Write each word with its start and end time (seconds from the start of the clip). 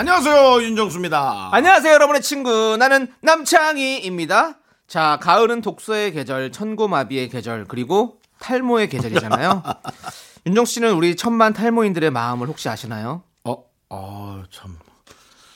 안녕하세요 0.00 0.62
윤정수입니다. 0.62 1.50
안녕하세요, 1.52 1.92
여러분의 1.92 2.22
친구. 2.22 2.78
나는 2.78 3.08
남창희입니다. 3.20 4.56
자, 4.86 5.18
가을은 5.20 5.60
독서의 5.60 6.12
계절, 6.12 6.50
천고마비의 6.50 7.28
계절, 7.28 7.66
그리고 7.66 8.18
탈모의 8.38 8.88
계절이잖아요. 8.88 9.62
윤정 10.46 10.64
씨는 10.64 10.94
우리 10.94 11.16
천만 11.16 11.52
탈모인들의 11.52 12.10
마음을 12.12 12.46
혹시 12.46 12.70
아시나요? 12.70 13.24
어, 13.44 13.62
어, 13.90 14.42
참. 14.50 14.78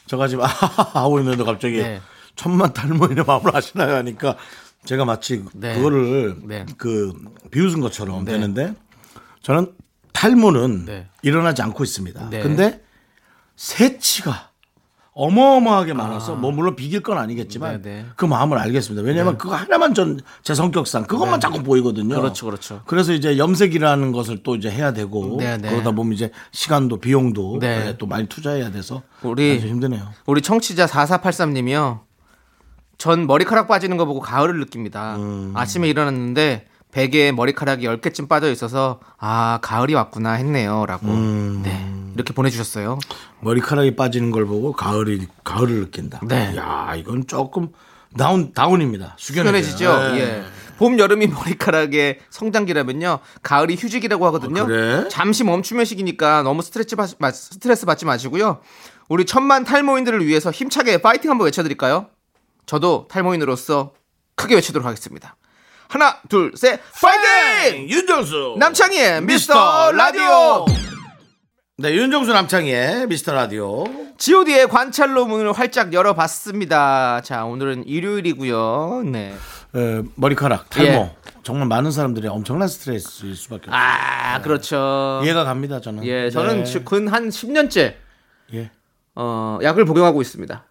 제가 0.09 0.29
지금 0.29 0.45
하고 0.93 1.21
있는데 1.21 1.43
갑자기 1.43 1.79
네. 1.79 2.03
천만 2.37 2.71
탈모인의 2.75 3.25
마음을 3.27 3.57
아시나요? 3.57 3.95
하니까 3.95 4.37
제가 4.85 5.07
마치 5.07 5.43
네. 5.55 5.75
그거를 5.77 6.37
네. 6.43 6.67
그 6.77 7.15
비웃은 7.51 7.81
것처럼 7.81 8.27
네. 8.27 8.33
되는데 8.33 8.75
저는 9.41 9.73
탈모는 10.13 10.85
네. 10.85 11.07
일어나지 11.23 11.63
않고 11.63 11.83
있습니다. 11.83 12.29
네. 12.29 12.43
근데 12.43 12.85
새치가 13.57 14.51
어마어마하게 15.17 15.93
많아서 15.93 16.35
뭐 16.35 16.51
물론 16.51 16.75
비길 16.75 17.01
건 17.01 17.19
아니겠지만 17.19 17.83
네, 17.83 18.03
네. 18.03 18.07
그 18.17 18.25
마음을 18.25 18.59
알겠습니다. 18.59 19.07
왜냐하면 19.07 19.39
그거 19.39 19.55
하나만 19.55 19.95
전 19.95 20.19
제 20.43 20.55
성격상 20.55 21.05
그것만 21.05 21.39
자꾸 21.41 21.63
보이거든요. 21.63 22.17
그렇죠, 22.17 22.47
그렇죠. 22.47 22.83
그래서 22.87 23.13
이제 23.13 23.39
염색이라는 23.39 24.11
것을 24.11 24.43
또 24.43 24.57
이제 24.57 24.69
해야 24.71 24.93
되고 24.93 25.37
네, 25.39 25.57
네. 25.57 25.71
그러다 25.71 25.93
보면 25.93 26.15
이제 26.15 26.33
시간도 26.51 26.99
비용도 26.99 27.59
네. 27.61 27.85
네, 27.85 27.97
또 27.97 28.07
많이 28.07 28.27
투자해야 28.27 28.73
돼서 28.73 29.03
우리- 29.23 29.59
힘드네요. 29.61 30.03
우리 30.27 30.43
청취자 30.43 30.87
4483님이요. 30.87 32.01
전 32.99 33.27
머리카락 33.29 33.69
빠지는 33.69 33.97
거 33.97 34.07
보고 34.07 34.19
가을을 34.21 34.59
느낍니다. 34.59 35.15
음. 35.17 35.53
아침에 35.55 35.89
일어났는데 35.89 36.67
베개에 36.95 37.33
머리카락이 37.33 37.87
10개쯤 37.87 38.29
빠져 38.29 38.51
있어서 38.53 39.01
아, 39.19 39.59
가을이 39.63 39.95
왔구나 39.95 40.35
했네요. 40.35 40.87
라고. 40.87 41.09
음. 41.09 41.61
네. 41.65 41.91
이렇게 42.15 42.33
보내주셨어요. 42.33 43.01
머리카락이 43.41 43.97
빠지는 43.97 44.31
걸 44.31 44.47
보고 44.47 44.73
가을이 44.73 45.27
가을을 45.43 45.81
느낀다. 45.81 46.21
네. 46.23 46.57
야 46.57 46.95
이건 46.97 47.27
조금 47.27 47.71
다운 48.17 48.53
다운입니다. 48.53 49.17
수견해지죠. 49.19 49.99
네. 50.13 50.21
예. 50.21 50.45
봄, 50.79 50.97
여름이 50.99 51.27
머리카락의 51.29 52.21
성장기라면요. 52.31 53.19
가을이 53.43 53.75
휴직이라고 53.75 54.25
하거든요. 54.27 54.63
아, 54.63 54.67
그래? 54.67 55.09
잠시 55.09 55.43
멈추면 55.43 55.85
시기니까 55.85 56.43
너무 56.43 56.63
스트레스, 56.63 56.95
받, 56.95 57.11
마- 57.19 57.33
스트레스 57.33 57.87
받지 57.87 58.05
마시고요. 58.05 58.61
우리 59.09 59.25
천만 59.27 59.65
탈모인들을 59.65 60.25
위해서 60.27 60.53
힘차게 60.53 60.99
파이팅 61.03 61.31
한번 61.31 61.47
외쳐드릴까요? 61.47 62.07
저도 62.67 63.09
탈모인으로서 63.11 63.93
크게 64.37 64.55
외치도록 64.55 64.87
하겠습니다. 64.87 65.37
하나, 65.95 66.19
둘, 66.29 66.51
셋, 66.57 66.81
파이팅! 67.01 67.89
윤정수 67.89 68.57
남창희의 68.59 69.23
미스터 69.23 69.93
라디오! 69.93 70.65
네 71.79 71.95
윤정수 71.95 72.33
남창희의 72.33 73.07
미스터 73.07 73.33
라디오. 73.33 73.85
god의 74.19 74.67
관찰로 74.71 75.25
문을 75.27 75.53
활짝 75.53 75.93
열어봤습니다. 75.93 77.21
자, 77.21 77.45
오늘은 77.45 77.87
일요일이고요. 77.87 79.05
네. 79.05 79.35
에, 79.77 80.03
머리카락 80.17 80.69
탈모 80.69 80.91
예. 80.91 81.17
정말 81.45 81.69
많은 81.69 81.93
사람들이 81.93 82.27
엄청난 82.27 82.67
스트레스일 82.67 83.37
수밖에 83.37 83.71
없어요. 83.71 83.81
아, 83.81 84.43
그렇죠. 84.43 85.21
이해가 85.23 85.45
갑니다 85.45 85.81
저는. 85.81 86.05
예, 86.07 86.29
저는 86.29 86.65
네. 86.65 86.83
근한 86.83 87.29
10년째 87.29 87.95
예. 88.55 88.73
어, 89.15 89.61
약을 89.63 89.85
복용하고 89.85 90.21
있습니다. 90.21 90.65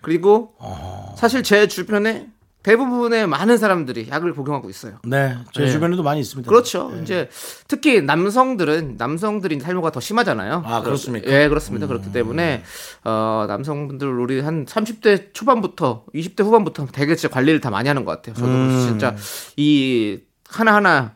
그리고 0.00 0.54
어. 0.58 1.14
사실 1.18 1.42
제 1.42 1.68
주변에 1.68 2.28
대부분의 2.62 3.26
많은 3.26 3.58
사람들이 3.58 4.08
약을 4.08 4.34
복용하고 4.34 4.70
있어요. 4.70 4.98
네, 5.04 5.36
제 5.52 5.64
네. 5.64 5.70
주변에도 5.70 6.02
많이 6.02 6.20
있습니다. 6.20 6.48
그렇죠. 6.48 6.92
예. 6.96 7.02
이제 7.02 7.28
특히 7.66 8.00
남성들은 8.00 8.96
남성들이 8.98 9.58
탈모가 9.58 9.90
더 9.90 10.00
심하잖아요. 10.00 10.62
아, 10.64 10.82
그렇습니까? 10.82 11.30
예, 11.30 11.48
그렇습니다. 11.48 11.86
그렇기 11.86 12.12
때문에 12.12 12.62
어, 13.04 13.46
남성분들 13.48 14.06
우리 14.08 14.40
한 14.40 14.64
30대 14.64 15.34
초반부터 15.34 16.04
20대 16.14 16.44
후반부터 16.44 16.86
되게 16.92 17.16
진짜 17.16 17.32
관리를 17.34 17.60
다 17.60 17.70
많이 17.70 17.88
하는 17.88 18.04
것 18.04 18.12
같아요. 18.12 18.34
저도 18.36 18.48
음. 18.48 18.86
진짜 18.86 19.16
이 19.56 20.20
하나 20.48 20.74
하나 20.74 21.14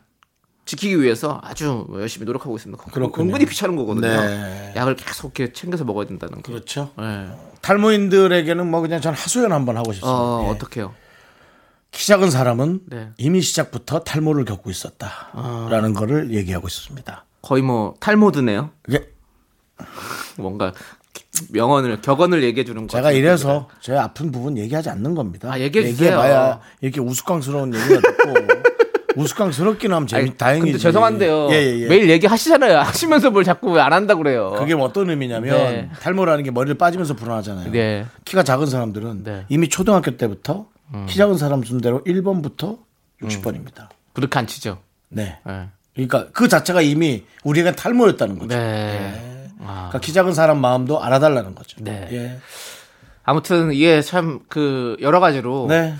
지키기 0.65 1.01
위해서 1.01 1.39
아주 1.43 1.87
열심히 1.93 2.25
노력하고 2.25 2.57
있습니다. 2.57 2.83
그렇군요. 2.91 3.25
은근히 3.25 3.45
귀찮은 3.45 3.77
거거든요. 3.77 4.07
네. 4.07 4.73
약을 4.75 4.97
계속 4.97 5.39
이렇게 5.39 5.53
챙겨서 5.53 5.85
먹어야 5.85 6.05
된다는 6.07 6.41
게. 6.41 6.51
그렇죠. 6.51 6.91
예. 6.99 7.29
탈모인들에게는 7.61 8.69
뭐 8.69 8.81
그냥 8.81 8.99
전 8.99 9.13
하소연 9.13 9.53
한번 9.53 9.77
하고 9.77 9.93
싶습니다. 9.93 10.11
어, 10.11 10.45
예. 10.45 10.49
어떡해요? 10.49 10.93
키 11.97 12.05
작은 12.05 12.29
사람은 12.29 12.81
네. 12.85 13.09
이미 13.17 13.41
시작부터 13.41 14.01
탈모를 14.01 14.45
겪고 14.45 14.69
있었다라는 14.69 15.95
거를 15.95 16.31
얘기하고 16.31 16.67
있습니다. 16.67 17.25
거의 17.41 17.63
뭐 17.63 17.95
탈모드네요. 17.99 18.69
이게 18.87 19.09
뭔가 20.37 20.73
명언을 21.51 21.99
격언을 22.01 22.43
얘기해 22.43 22.65
주는 22.65 22.85
거. 22.85 22.95
제가 22.95 23.11
이래서 23.13 23.67
제 23.81 23.95
아픈 23.97 24.31
부분 24.31 24.59
얘기하지 24.59 24.91
않는 24.91 25.15
겁니다. 25.15 25.51
아, 25.51 25.59
얘기해 25.59 25.87
주세요. 25.87 26.09
얘기해봐야 26.09 26.59
이렇게 26.81 27.01
우스꽝스러운 27.01 27.73
얘기가 27.73 27.99
듣고 27.99 28.33
우스꽝스럽기는 29.19 29.95
하면 29.95 30.05
재미 30.07 30.21
아니, 30.21 30.37
다행이지. 30.37 30.65
근데 30.73 30.77
죄송한데요. 30.77 31.47
예, 31.49 31.55
예, 31.55 31.79
예. 31.79 31.87
매일 31.87 32.07
얘기하시잖아요. 32.11 32.77
하시면서 32.81 33.31
뭘 33.31 33.43
자꾸 33.43 33.71
왜 33.71 33.81
안 33.81 33.91
한다 33.91 34.13
그래요. 34.13 34.53
그게 34.59 34.75
뭐 34.75 34.85
어떤 34.85 35.09
의미냐면 35.09 35.57
네. 35.57 35.89
탈모라는 35.99 36.43
게 36.43 36.51
머리를 36.51 36.77
빠지면서 36.77 37.15
불어나잖아요. 37.15 37.71
네. 37.71 38.05
키가 38.25 38.43
작은 38.43 38.67
사람들은 38.67 39.23
네. 39.23 39.31
음. 39.31 39.45
이미 39.49 39.67
초등학교 39.67 40.15
때부터 40.15 40.67
키 41.07 41.17
작은 41.17 41.37
사람 41.37 41.63
순대로 41.63 42.03
1번부터 42.03 42.79
60번입니다. 43.21 43.89
그렇게 44.13 44.39
안 44.39 44.47
치죠. 44.47 44.79
네. 45.09 45.37
네. 45.45 45.67
그러니까 45.93 46.27
그 46.31 46.47
자체가 46.47 46.81
이미 46.81 47.25
우리가 47.43 47.71
탈모였다는 47.73 48.39
거죠. 48.39 48.55
네. 48.55 49.49
아. 49.61 49.87
그러니까 49.89 49.99
키 49.99 50.13
작은 50.13 50.33
사람 50.33 50.59
마음도 50.59 51.01
알아달라는 51.03 51.55
거죠. 51.55 51.77
네. 51.83 52.07
예. 52.11 52.39
아무튼 53.23 53.71
이게 53.73 54.01
참 54.01 54.41
그 54.47 54.95
여러 55.01 55.19
가지로 55.19 55.65
네. 55.69 55.95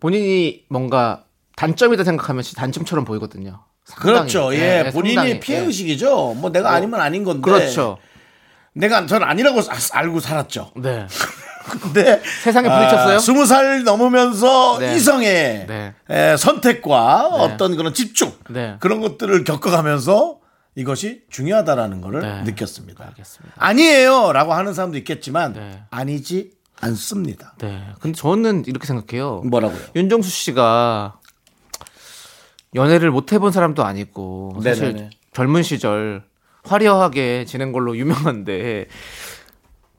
본인이 0.00 0.64
뭔가 0.68 1.24
단점이다 1.56 2.04
생각하면 2.04 2.44
단점처럼 2.56 3.04
보이거든요. 3.04 3.60
상당히. 3.84 4.16
그렇죠. 4.18 4.54
예. 4.54 4.82
네, 4.84 4.90
본인이 4.90 5.14
상당히. 5.14 5.40
피해 5.40 5.60
예. 5.60 5.64
의식이죠. 5.64 6.34
뭐 6.34 6.50
내가 6.50 6.72
아니면 6.72 7.00
아닌 7.00 7.24
건데. 7.24 7.40
그렇죠. 7.40 7.98
내가 8.74 9.06
전 9.06 9.22
아니라고 9.24 9.60
아- 9.60 9.98
알고 9.98 10.20
살았죠. 10.20 10.72
네. 10.76 11.06
근데 11.68 12.22
세상에 12.42 12.68
부딪혔어요? 12.68 13.18
스무 13.18 13.46
살 13.46 13.84
넘으면서 13.84 14.78
네. 14.78 14.96
이성의 14.96 15.66
네. 15.66 15.94
에, 16.10 16.36
선택과 16.36 17.30
네. 17.32 17.38
어떤 17.42 17.76
그런 17.76 17.94
집중 17.94 18.32
네. 18.48 18.76
그런 18.80 19.00
것들을 19.00 19.44
겪어가면서 19.44 20.38
이것이 20.74 21.22
중요하다라는 21.30 22.00
것을 22.00 22.20
네. 22.20 22.42
느꼈습니다. 22.42 23.04
알겠습니다. 23.04 23.54
아니에요라고 23.56 24.54
하는 24.54 24.74
사람도 24.74 24.96
있겠지만 24.98 25.52
네. 25.54 25.82
아니지 25.90 26.52
않습니다. 26.80 27.54
네. 27.58 27.82
근데 28.00 28.16
저는 28.16 28.64
이렇게 28.66 28.86
생각해요. 28.86 29.42
뭐라고요? 29.44 29.80
윤정수 29.96 30.30
씨가 30.30 31.18
연애를 32.74 33.10
못 33.10 33.32
해본 33.32 33.50
사람도 33.50 33.84
아니고 33.84 34.60
사실 34.62 34.88
네네네. 34.92 35.10
젊은 35.32 35.62
시절 35.62 36.22
화려하게 36.64 37.44
지낸 37.46 37.72
걸로 37.72 37.96
유명한데 37.96 38.86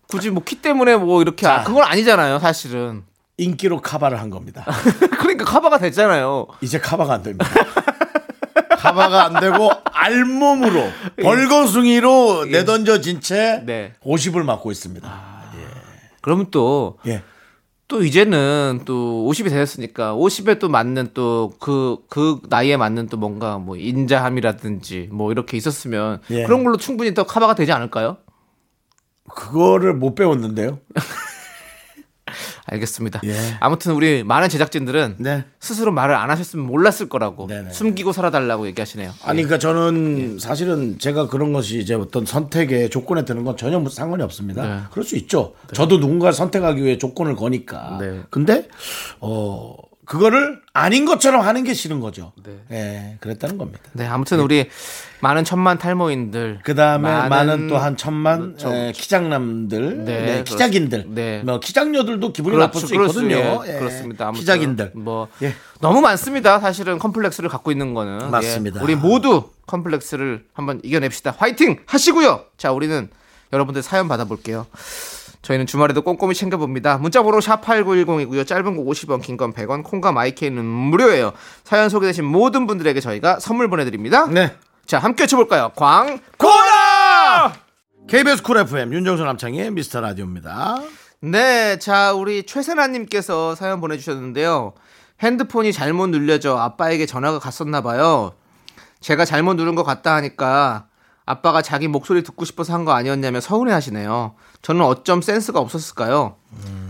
굳이 0.10 0.32
뭐 0.32 0.44
키 0.44 0.56
때문에 0.56 0.98
뭐 0.98 1.22
이렇게 1.22 1.46
아, 1.48 1.64
그건 1.64 1.84
아니잖아요 1.84 2.40
사실은 2.40 3.04
인기로 3.38 3.80
카바를 3.82 4.20
한 4.20 4.30
겁니다. 4.30 4.66
그러니까 5.20 5.46
커버가 5.46 5.78
됐잖아요 5.78 6.48
이제 6.62 6.80
카바가 6.80 7.14
안 7.14 7.24
됩니다. 7.24 7.48
카바가 8.80 9.26
안 9.26 9.40
되고 9.40 9.70
알몸으로 9.86 10.90
벌거숭이로 11.22 12.46
내던져진 12.46 13.22
채 13.22 13.62
네. 13.66 13.94
50을 14.04 14.44
맞고 14.44 14.72
있습니다. 14.72 15.40
그러면 16.22 16.48
또또 16.52 16.98
예. 17.08 17.22
이제는 18.06 18.82
또 18.86 19.28
50이 19.30 19.50
되었으니까 19.50 20.16
50에 20.16 20.60
또 20.60 20.68
맞는 20.70 21.12
또그그 21.14 22.42
나이에 22.50 22.78
맞는 22.78 23.08
또 23.08 23.18
뭔가 23.18 23.58
뭐 23.58 23.78
인자함이라든지 23.78 25.10
뭐 25.12 25.32
이렇게 25.32 25.56
있었으면 25.56 26.20
예. 26.32 26.44
그런 26.44 26.64
걸로 26.64 26.78
충분히 26.78 27.14
또 27.14 27.24
커버가 27.26 27.56
되지 27.56 27.72
않을까요? 27.72 28.18
그거를 29.30 29.94
못 29.94 30.16
배웠는데요. 30.16 30.80
알겠습니다. 32.66 33.22
예. 33.26 33.34
아무튼 33.60 33.94
우리 33.94 34.24
많은 34.24 34.50
제작진들은 34.50 35.16
네. 35.18 35.46
스스로 35.60 35.92
말을 35.92 36.16
안 36.16 36.30
하셨으면 36.30 36.66
몰랐을 36.66 37.10
거라고 37.10 37.48
네네. 37.48 37.72
숨기고 37.72 38.12
살아달라고 38.12 38.68
얘기하시네요. 38.68 39.12
아니 39.24 39.42
그러니까 39.44 39.58
저는 39.58 40.38
사실은 40.40 41.00
제가 41.00 41.28
그런 41.28 41.52
것이 41.54 41.80
이제 41.80 41.96
어떤 41.96 42.26
선택의 42.26 42.90
조건에 42.90 43.26
드는 43.26 43.44
건 43.44 43.58
전혀 43.58 43.80
무슨 43.80 43.96
상관이 43.98 44.24
없습니다. 44.24 44.62
네. 44.64 44.82
그럴 44.92 45.04
수 45.04 45.16
있죠. 45.18 45.54
저도 45.74 45.98
누군가를 45.98 46.34
선택하기 46.34 46.84
위해 46.84 46.98
조건을 46.98 47.36
거니까. 47.36 47.98
네. 48.00 48.22
근데 48.30 48.68
어 49.20 49.76
그거를 50.10 50.60
아닌 50.74 51.06
것처럼 51.06 51.42
하는 51.42 51.64
게 51.64 51.76
싫은 51.76 52.00
거죠. 52.00 52.34
네. 52.44 52.58
예, 52.72 53.18
그랬다는 53.20 53.60
겁니다. 53.60 53.80
네, 53.94 54.08
아무튼 54.08 54.40
우리 54.40 54.68
많은 55.20 55.44
천만 55.44 55.78
탈모인들 55.78 56.62
그 56.64 56.74
다음에 56.74 57.30
많은, 57.30 57.68
또한 57.68 57.96
천만 57.96 58.56
저- 58.58 58.74
에, 58.74 58.92
키장남들, 58.92 60.06
네, 60.06 60.22
네, 60.26 60.44
키작인들, 60.46 61.06
네. 61.10 61.44
뭐 61.46 61.60
키장녀들도 61.60 62.34
기분이 62.34 62.56
그렇죠, 62.56 62.66
나쁠 62.80 62.88
수 62.88 62.96
있거든요. 62.96 63.62
예, 63.68 63.76
예, 63.76 63.78
그렇습니다. 63.78 64.26
아무튼 64.30 64.40
키작인들. 64.42 64.92
뭐 64.96 65.28
예. 65.44 65.54
너무 65.80 66.02
많습니다. 66.02 66.60
사실은 66.60 66.98
컴플렉스를 66.98 67.48
갖고 67.48 67.72
있는 67.72 67.94
거는 67.94 68.32
맞습니다. 68.32 68.80
예, 68.80 68.84
우리 68.84 68.96
모두 68.96 69.52
컴플렉스를 69.68 70.44
한번 70.56 70.82
이겨냅시다. 70.84 71.36
화이팅 71.38 71.82
하시고요. 71.86 72.46
자, 72.58 72.72
우리는 72.72 73.10
여러분들 73.54 73.84
사연 73.84 74.08
받아볼게요. 74.08 74.66
저희는 75.42 75.66
주말에도 75.66 76.02
꼼꼼히 76.02 76.34
챙겨봅니다. 76.36 76.98
문자번호 76.98 77.40
샵8910이고요. 77.40 78.46
짧은 78.46 78.76
거 78.76 78.84
50원, 78.84 79.22
긴 79.22 79.38
건 79.38 79.54
100원, 79.54 79.84
콩과 79.84 80.12
마이케이는 80.12 80.64
무료예요. 80.66 81.32
사연 81.64 81.90
소개되신 81.90 82.26
모든 82.26 82.68
분들에게 82.68 83.00
저희가 83.00 83.40
선물 83.40 83.70
보내드립니다. 83.70 84.26
네. 84.28 84.54
자, 84.86 85.00
함께 85.00 85.24
외쳐볼까요? 85.24 85.72
광! 85.76 86.20
고라! 86.38 87.54
KBS 88.10 88.42
쿨 88.44 88.58
FM 88.58 88.92
윤정수 88.94 89.24
남창의 89.24 89.72
미스터 89.72 90.02
라디오입니다. 90.02 90.80
네, 91.22 91.78
자, 91.80 92.12
우리 92.14 92.44
최세나님께서 92.46 93.56
사연 93.56 93.80
보내주셨는데요. 93.82 94.74
핸드폰이 95.22 95.72
잘못 95.74 96.08
눌려져 96.08 96.58
아빠에게 96.58 97.06
전화가 97.06 97.40
갔었나 97.40 97.82
봐요. 97.82 98.34
제가 99.00 99.26
잘못 99.26 99.54
누른 99.56 99.76
것 99.76 99.84
같다 99.84 100.16
하니까 100.16 100.88
아빠가 101.30 101.62
자기 101.62 101.88
목소리 101.88 102.24
듣고 102.24 102.44
싶어서 102.44 102.74
한 102.74 102.86
거 102.86 102.92
아니었냐며 102.94 103.40
서운해 103.40 103.72
하시네요. 103.74 104.34
저는 104.64 104.82
어쩜 104.84 105.22
센스가 105.22 105.60
없었을까요? 105.60 106.38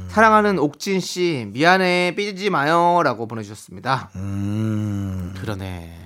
사랑하는 0.10 0.60
옥진 0.60 1.00
씨, 1.02 1.48
미안해, 1.52 2.14
삐지지 2.16 2.50
마요. 2.50 3.02
라고 3.04 3.28
보내주셨습니다. 3.28 4.10
음, 4.16 5.36
그러네. 5.42 6.00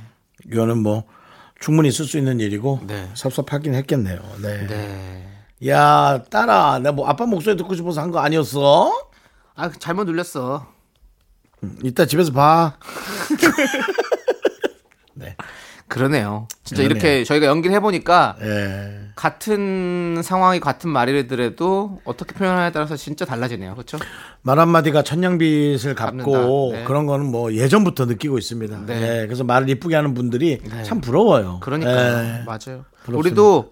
이거는 0.52 0.80
뭐 0.82 1.04
충분히 1.60 1.90
있을 1.90 2.06
수 2.06 2.18
있는 2.18 2.40
일이고 2.40 2.80
네. 2.88 3.10
섭섭하긴 3.14 3.76
했겠네요. 3.76 4.20
네. 4.42 4.68
네. 4.68 5.30
야, 5.68 6.22
딸아, 6.30 6.80
내가 6.80 6.92
뭐 6.92 7.08
아빠 7.08 7.26
목소리 7.26 7.56
듣고 7.56 7.76
싶어서 7.76 8.02
한 8.02 8.12
거 8.12 8.20
아니었어? 8.20 8.92
아, 9.56 9.70
잘못 9.80 10.06
눌렸어. 10.06 10.66
이따 11.84 12.06
집에서 12.06 12.34
봐. 12.34 12.78
네. 15.84 15.96
그러네요. 15.96 16.48
진짜 16.64 16.82
그러네요. 16.84 16.98
이렇게 16.98 17.24
저희가 17.24 17.46
연기를 17.46 17.76
해보니까 17.76 18.36
예. 18.42 19.10
같은 19.16 20.22
상황이 20.24 20.60
같은 20.60 20.90
말이더라도 20.90 22.00
어떻게 22.04 22.34
표현하냐에 22.34 22.72
따라서 22.72 22.96
진짜 22.96 23.26
달라지네요. 23.26 23.74
그렇죠? 23.76 23.98
말 24.42 24.60
한마디가 24.60 25.04
천냥빚을 25.04 25.94
갚고. 25.96 26.72
네. 26.74 26.84
그런 26.86 27.06
거는 27.06 27.28
뭐 27.32 27.54
예전부터 27.54 28.06
느끼고 28.06 28.38
있습니다. 28.38 28.86
네. 28.88 29.22
예, 29.22 29.26
그래서 29.28 29.44
말을 29.44 29.70
이쁘게 29.70 29.96
하는 29.96 30.14
분들이 30.14 30.60
네. 30.64 30.84
참 30.84 31.00
부러워요. 31.02 31.60
그러니까요. 31.62 31.96
예. 32.18 32.44
맞아요. 32.46 32.86
부럽습니다. 33.04 33.18
우리도 33.20 33.72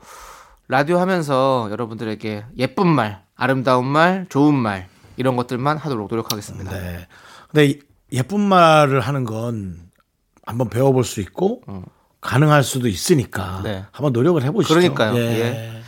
라디오 0.68 1.00
하면서 1.00 1.68
여러분들에게 1.72 2.46
예쁜 2.60 2.88
말, 2.88 3.24
아름다운 3.36 3.86
말, 3.88 4.28
좋은 4.30 4.54
말 4.54 4.88
이런 5.18 5.36
것들만 5.36 5.78
하도록 5.78 6.08
노력하겠습니다. 6.10 6.72
네. 6.72 7.08
근데 7.50 7.66
이- 7.66 7.80
예쁜 8.14 8.40
말을 8.42 9.00
하는 9.02 9.24
건 9.26 9.78
한번 10.46 10.70
배워볼 10.70 11.04
수 11.04 11.20
있고 11.22 11.62
가능할 12.22 12.64
수도 12.64 12.88
있으니까 12.88 13.58
음. 13.58 13.64
네. 13.64 13.86
한번 13.92 14.14
노력을 14.14 14.42
해보시죠. 14.42 14.74
그러니까요. 14.74 15.16
예. 15.18 15.22
예. 15.22 15.82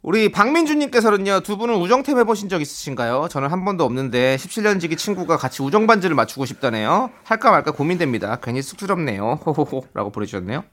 우리 0.00 0.30
박민주님께서는요 0.30 1.40
두 1.40 1.56
분은 1.56 1.74
우정템 1.74 2.18
해보신 2.20 2.48
적 2.48 2.62
있으신가요? 2.62 3.26
저는 3.30 3.50
한 3.50 3.64
번도 3.64 3.84
없는데 3.84 4.36
17년 4.36 4.80
지기 4.80 4.96
친구가 4.96 5.36
같이 5.36 5.62
우정 5.62 5.88
반지를 5.88 6.14
맞추고 6.14 6.46
싶다네요. 6.46 7.10
할까 7.24 7.50
말까 7.50 7.72
고민됩니다. 7.72 8.36
괜히 8.36 8.62
쑥스럽네요. 8.62 9.40
호호호라고 9.44 10.10
보내주셨네요. 10.12 10.64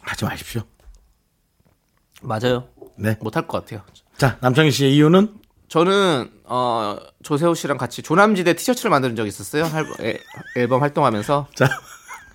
하지 0.00 0.24
마십시오. 0.24 0.62
맞아요. 2.22 2.68
네. 2.96 3.16
못할 3.20 3.46
것 3.46 3.60
같아요. 3.60 3.82
자, 4.16 4.38
남창희 4.40 4.70
씨의 4.70 4.96
이유는 4.96 5.34
저는 5.68 6.30
어 6.44 6.96
조세호 7.22 7.54
씨랑 7.54 7.76
같이 7.76 8.02
조남지대 8.02 8.54
티셔츠를 8.54 8.90
만든 8.90 9.14
적이 9.14 9.28
있었어요. 9.28 9.64
앨범 10.56 10.82
활동하면서 10.82 11.48
자, 11.54 11.68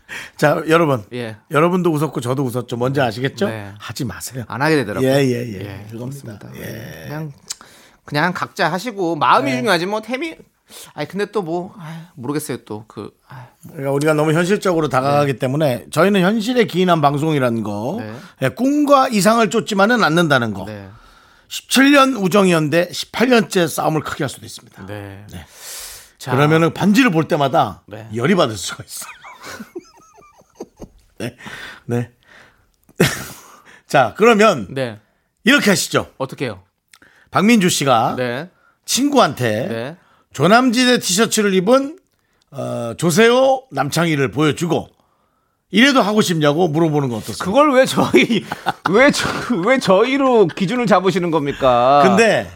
자 0.37 0.61
여러분, 0.67 1.03
예. 1.13 1.37
여러분도 1.51 1.91
웃었고 1.91 2.21
저도 2.21 2.43
웃었죠. 2.43 2.77
뭔지 2.77 3.01
아시겠죠? 3.01 3.47
네. 3.47 3.71
하지 3.79 4.05
마세요. 4.05 4.43
안 4.47 4.61
하게 4.61 4.75
되더라고요. 4.77 5.09
예, 5.09 5.15
예, 5.25 5.53
예. 5.53 5.59
예. 5.61 5.87
그렇습니다. 5.91 6.49
예. 6.55 7.05
그냥 7.07 7.31
그냥 8.05 8.33
각자 8.33 8.71
하시고 8.71 9.15
마음이 9.15 9.51
네. 9.51 9.57
중요하지 9.57 9.85
뭐 9.85 10.01
템이 10.01 10.35
아니 10.93 11.07
근데 11.07 11.25
또 11.31 11.41
뭐 11.41 11.73
모르겠어요 12.15 12.57
또그 12.65 13.11
그러니까 13.69 13.91
우리가 13.91 14.13
너무 14.13 14.33
현실적으로 14.33 14.89
다가가기 14.89 15.37
때문에 15.37 15.85
저희는 15.91 16.21
현실에 16.21 16.65
기인한 16.65 17.01
방송이라는 17.01 17.63
거, 17.63 17.97
네. 17.99 18.13
예, 18.43 18.49
꿈과 18.49 19.07
이상을 19.09 19.47
쫓지만은 19.49 20.03
않는다는 20.03 20.53
거. 20.53 20.65
네. 20.65 20.89
17년 21.49 22.19
우정이었는데 22.21 22.89
18년째 22.89 23.67
싸움을 23.67 24.01
크게 24.01 24.23
할 24.23 24.29
수도 24.29 24.45
있습니다. 24.45 24.85
네. 24.87 25.25
네. 25.31 25.45
자, 26.17 26.31
그러면은 26.31 26.73
반지를 26.73 27.11
볼 27.11 27.27
때마다 27.27 27.83
네. 27.85 28.07
열이 28.15 28.33
받을 28.35 28.57
수가 28.57 28.83
있어요. 28.83 29.11
네. 31.23 31.35
네. 31.85 32.11
자, 33.87 34.13
그러면 34.17 34.67
네. 34.69 34.99
이렇게 35.43 35.69
하시죠. 35.69 36.11
어떻게 36.17 36.45
해요? 36.45 36.63
박민주 37.31 37.69
씨가 37.69 38.15
네. 38.17 38.49
친구한테 38.85 39.67
네. 39.67 39.97
조남지대 40.33 40.99
티셔츠를 40.99 41.53
입은 41.53 41.97
어, 42.51 42.93
조세호 42.97 43.67
남창희를 43.71 44.31
보여주고 44.31 44.89
이래도 45.71 46.01
하고 46.03 46.21
싶냐고 46.21 46.67
물어보는 46.67 47.09
거 47.09 47.15
어떻습니까? 47.17 47.45
그걸 47.45 47.73
왜 47.73 47.85
저희 47.85 48.45
왜 48.91 49.09
저 49.11 49.27
왜 49.65 49.79
저희로 49.79 50.47
기준을 50.47 50.85
잡으시는 50.85 51.31
겁니까? 51.31 52.01
근데 52.03 52.47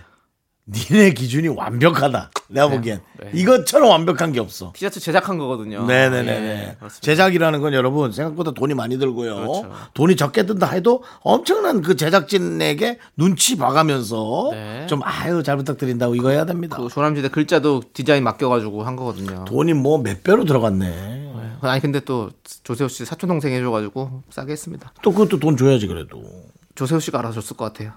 니네 0.70 1.12
기준이 1.14 1.48
완벽하다. 1.48 2.30
내가 2.50 2.68
보기엔 2.68 3.00
네. 3.22 3.32
이것처럼 3.34 3.90
완벽한 3.90 4.34
게 4.34 4.40
없어. 4.42 4.74
티셔츠 4.76 5.00
제작한 5.00 5.38
거거든요. 5.38 5.86
네네네. 5.86 6.32
예, 6.32 6.76
그렇습니다. 6.78 7.00
제작이라는 7.02 7.62
건 7.62 7.74
여러분 7.74 8.12
생각보다 8.12 8.52
돈이 8.52 8.74
많이 8.74 8.98
들고요. 9.00 9.36
그렇죠. 9.36 9.72
돈이 9.94 10.16
적게 10.18 10.46
든다 10.46 10.68
해도 10.72 11.04
엄청난 11.22 11.82
그 11.82 11.96
제작진에게 11.96 13.00
눈치 13.16 13.58
봐가면서 13.58 14.50
네. 14.52 14.88
좀 14.88 15.00
아유 15.04 15.42
잘 15.42 15.56
부탁드린다고 15.58 16.16
이거 16.16 16.30
해야 16.32 16.46
됩니다. 16.46 16.76
그 16.78 16.90
조남지대 16.90 17.30
글자도 17.30 17.84
디자인 17.94 18.24
맡겨가지고 18.26 18.84
한 18.84 18.96
거거든요. 18.98 19.46
돈이 19.46 19.74
뭐 19.74 19.98
몇 20.00 20.22
배로 20.24 20.44
들어갔네. 20.44 21.58
아니 21.62 21.82
근데 21.82 22.00
또 22.02 22.30
조세호 22.64 22.88
씨 22.88 23.04
사촌 23.06 23.30
동생 23.30 23.52
해줘가지고 23.54 24.24
싸게 24.30 24.52
했습니다. 24.52 24.92
또 25.02 25.12
그것도 25.12 25.40
돈 25.40 25.56
줘야지 25.58 25.88
그래도. 25.88 26.22
조세호 26.76 27.00
씨가 27.00 27.20
알아서 27.20 27.42
줬을 27.42 27.58
것 27.58 27.66
같아요. 27.74 27.94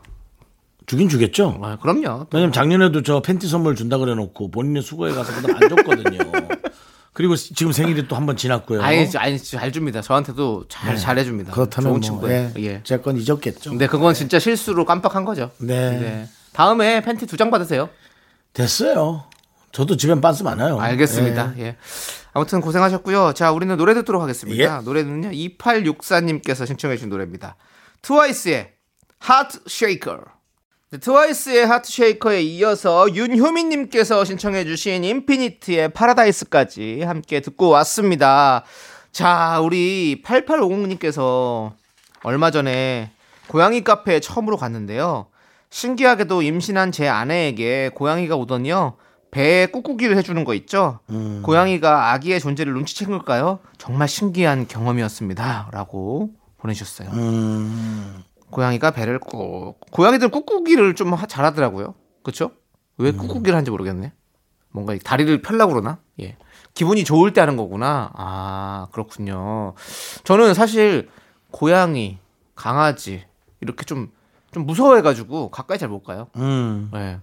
주긴 0.90 1.08
주겠죠. 1.08 1.56
아, 1.62 1.76
그럼요. 1.80 2.26
왜냐면 2.32 2.52
작년에도 2.52 3.04
저 3.04 3.22
팬티 3.22 3.46
선물 3.46 3.76
준다 3.76 3.96
그래 3.96 4.16
놓고 4.16 4.50
본인이 4.50 4.82
수고해 4.82 5.14
가서 5.14 5.32
그다음 5.36 5.54
안 5.54 5.68
줬거든요. 5.68 6.18
그리고 7.14 7.36
지금 7.36 7.70
생일이 7.70 8.08
또 8.08 8.16
한 8.16 8.26
번 8.26 8.36
지났고요. 8.36 8.82
아니, 8.82 9.08
아니 9.16 9.38
잘 9.38 9.70
줍니다. 9.70 10.02
저한테도 10.02 10.64
잘 10.68 10.96
잘해 10.96 11.22
줍니다. 11.22 11.52
네. 11.52 11.54
그렇다면 11.54 11.90
좋은 11.90 11.92
뭐, 11.92 12.00
친구예요. 12.28 12.50
예, 12.58 12.62
예. 12.64 12.80
제건 12.82 13.16
잊었겠죠. 13.18 13.70
근데 13.70 13.86
그건 13.86 14.14
진짜 14.14 14.40
실수로 14.40 14.84
깜빡한 14.84 15.24
거죠. 15.24 15.52
네. 15.58 16.26
다음에 16.54 17.00
팬티 17.02 17.24
두 17.28 17.36
장 17.36 17.52
받으세요. 17.52 17.88
됐어요. 18.52 19.26
저도 19.70 19.96
집엔 19.96 20.20
빤스 20.20 20.42
많아요. 20.42 20.80
알겠습니다. 20.80 21.54
예. 21.58 21.76
아무튼 22.32 22.60
고생하셨고요. 22.60 23.34
자, 23.34 23.52
우리는 23.52 23.76
노래 23.76 23.94
듣도록 23.94 24.20
하겠습니다. 24.22 24.78
예. 24.78 24.84
노래는요. 24.84 25.28
2864님께서 25.30 26.66
신청해 26.66 26.96
주신 26.96 27.10
노래입니다. 27.10 27.54
트와이스의 28.02 28.72
쉐이커. 29.68 30.16
네, 30.16 30.18
트와이스의 30.98 31.66
Heart 31.66 31.88
Shaker에 31.88 32.42
이어서 32.42 33.14
윤효민님께서 33.14 34.24
신청해 34.24 34.64
주신 34.64 35.04
인피니트의 35.04 35.90
Paradise까지 35.90 37.02
함께 37.02 37.40
듣고 37.40 37.68
왔습니다. 37.68 38.64
자, 39.12 39.60
우리 39.60 40.20
8850님께서 40.24 41.70
얼마 42.24 42.50
전에 42.50 43.12
고양이 43.46 43.84
카페에 43.84 44.18
처음으로 44.18 44.56
갔는데요. 44.56 45.26
신기하게도 45.70 46.42
임신한 46.42 46.90
제 46.90 47.06
아내에게 47.08 47.90
고양이가 47.94 48.34
오더니요. 48.34 48.96
배에 49.30 49.66
꾹꾹이를 49.66 50.16
해주는 50.16 50.42
거 50.42 50.54
있죠? 50.54 50.98
고양이가 51.42 52.12
아기의 52.12 52.40
존재를 52.40 52.74
눈치챈 52.74 53.06
걸까요? 53.06 53.60
정말 53.78 54.08
신기한 54.08 54.66
경험이었습니다. 54.66 55.70
라고 55.72 56.30
보내주셨어요. 56.58 57.10
음, 57.12 58.24
고양이가 58.50 58.90
배를 58.92 59.18
꾹. 59.18 59.78
고양이들 59.92 60.28
꾹꾹이를 60.30 60.94
좀 60.94 61.14
하- 61.14 61.26
잘하더라고요. 61.26 61.94
그쵸? 62.22 62.50
왜 62.98 63.12
꾹꾹이를 63.12 63.54
하는지 63.54 63.70
모르겠네. 63.70 64.12
뭔가 64.70 64.94
이 64.94 64.98
다리를 64.98 65.40
펴려고 65.42 65.72
그러나? 65.74 65.98
예. 66.20 66.36
기분이 66.74 67.04
좋을 67.04 67.32
때 67.32 67.40
하는 67.40 67.56
거구나. 67.56 68.10
아, 68.14 68.86
그렇군요. 68.92 69.74
저는 70.24 70.54
사실 70.54 71.08
고양이, 71.50 72.18
강아지 72.54 73.24
이렇게 73.60 73.84
좀좀 73.84 74.10
무서워해가지고 74.66 75.50
가까이 75.50 75.78
잘 75.78 75.88
못 75.88 76.02
가요. 76.04 76.28
음. 76.36 76.90
네. 76.92 77.18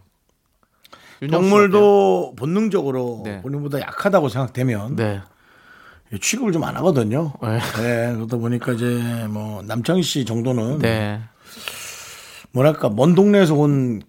어때요? 1.17 1.31
동물도 1.31 2.33
본능적으로 2.37 3.21
네. 3.23 3.41
본인보다 3.41 3.79
약하다고 3.79 4.29
생각되면 4.29 4.95
네. 4.95 5.21
취급을 6.21 6.51
좀 6.51 6.63
안 6.63 6.75
하거든요. 6.77 7.33
네. 7.41 7.59
네. 7.81 8.13
그러다 8.15 8.37
보니까 8.37 8.73
이제 8.73 8.85
뭐 9.29 9.61
남창희 9.63 10.01
씨 10.03 10.25
정도는 10.25 10.79
네. 10.79 11.19
뭐랄까 12.51 12.89
먼 12.89 13.15
동네에서 13.15 13.55
온 13.55 14.01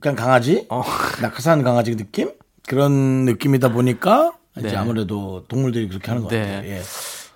그냥 0.00 0.16
강아지 0.16 0.66
어. 0.70 0.82
낙하산 1.20 1.62
강아지 1.62 1.96
느낌 1.96 2.30
그런 2.66 2.92
느낌이다 3.24 3.72
보니까 3.72 4.32
이제 4.58 4.68
네. 4.68 4.76
아무래도 4.76 5.44
동물들이 5.48 5.88
그렇게 5.88 6.08
하는 6.08 6.22
것 6.22 6.30
네. 6.30 6.40
같아요. 6.40 6.64
예. 6.70 6.82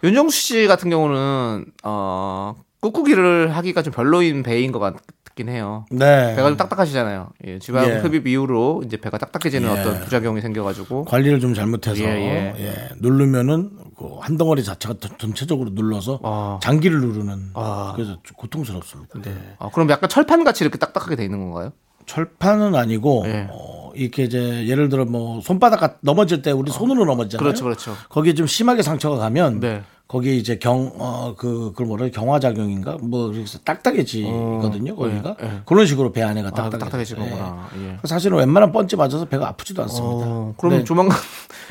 윤정수 0.05 0.39
씨 0.39 0.67
같은 0.67 0.91
경우는 0.91 1.67
어 1.85 2.55
꾹꾹이를 2.81 3.57
하기가 3.57 3.83
좀 3.83 3.93
별로인 3.93 4.43
배인 4.43 4.71
것 4.73 4.79
같긴 4.79 5.49
해요. 5.49 5.87
네. 5.91 6.35
배가 6.37 6.49
좀 6.49 6.57
딱딱하시잖아요. 6.57 7.31
예, 7.47 7.59
지방 7.59 7.89
예. 7.89 7.97
흡입 7.99 8.27
이후로 8.27 8.83
이제 8.85 8.97
배가 8.97 9.17
딱딱해지는 9.19 9.69
예. 9.69 9.73
어떤 9.81 10.01
부작용이 10.01 10.41
생겨가지고 10.41 11.05
관리를 11.07 11.41
좀 11.41 11.55
잘못해서 11.55 12.03
예, 12.03 12.09
예. 12.09 12.55
예, 12.59 12.89
누르면은 13.01 13.71
그 13.97 14.19
한 14.21 14.37
덩어리 14.37 14.63
자체가 14.65 14.95
전- 15.01 15.19
전체적으로 15.19 15.71
눌러서 15.73 16.21
아. 16.23 16.59
장기를 16.63 17.01
누르는 17.01 17.51
아. 17.55 17.93
그래서 17.97 18.13
좀 18.23 18.37
고통스럽습니다. 18.37 19.21
네. 19.23 19.35
아, 19.59 19.71
그럼 19.71 19.89
약간 19.91 20.09
철판 20.09 20.45
같이 20.45 20.65
이렇게 20.65 20.79
딱딱하게 20.79 21.17
돼 21.17 21.25
있는 21.25 21.39
건가요? 21.41 21.73
철판은 22.07 22.75
아니고 22.75 23.25
예. 23.27 23.49
어, 23.51 23.91
이렇게 23.95 24.25
이제 24.25 24.67
예를 24.69 24.89
들어 24.89 25.05
뭐 25.05 25.41
손바닥 25.41 25.81
같- 25.81 25.99
넘어질 26.03 26.41
때 26.43 26.51
우리 26.53 26.71
손으로 26.71 27.05
넘어지잖아요. 27.05 27.43
그렇죠, 27.43 27.65
그렇죠. 27.65 27.97
거기에 28.11 28.35
좀 28.35 28.47
심하게 28.47 28.83
상처가 28.83 29.17
가면 29.17 29.61
네. 29.61 29.83
거기에 30.07 30.35
이제 30.37 30.57
경 30.59 30.93
어 31.01 31.35
그 31.37 31.71
그걸 31.73 31.87
뭐라 31.89 32.09
경화 32.11 32.39
작용인가 32.39 32.97
뭐 33.03 33.29
그래서 33.33 33.59
딱딱해지거든요. 33.59 34.95
거기가 34.95 35.37
예, 35.43 35.47
예. 35.47 35.61
그런 35.67 35.85
식으로 35.87 36.13
배 36.13 36.23
안에가 36.23 36.49
아, 36.49 36.51
딱딱해져. 36.53 36.79
딱딱해진 36.79 37.17
예. 37.23 37.89
예. 37.89 37.99
사실은 38.05 38.39
웬만한 38.39 38.71
펀치 38.71 38.95
맞아서 38.95 39.25
배가 39.25 39.49
아프지도 39.49 39.83
않습니다. 39.83 40.27
어, 40.29 40.55
그럼 40.59 40.77
네. 40.79 40.85
조만간 40.85 41.19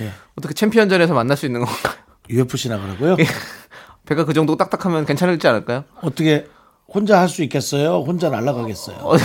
예. 0.01 0.11
어떻게 0.37 0.53
챔피언전에서 0.53 1.13
만날 1.13 1.37
수 1.37 1.45
있는 1.45 1.61
건가요? 1.63 1.93
UFC나 2.29 2.79
그러고요. 2.79 3.17
배가 4.05 4.25
그 4.25 4.33
정도 4.33 4.55
딱딱하면 4.55 5.05
괜찮을지 5.05 5.47
않을까요? 5.47 5.83
어떻게 6.01 6.47
혼자 6.87 7.19
할 7.19 7.27
수 7.27 7.43
있겠어요? 7.43 8.03
혼자 8.05 8.29
날아가겠어요? 8.29 8.97
어, 8.97 9.15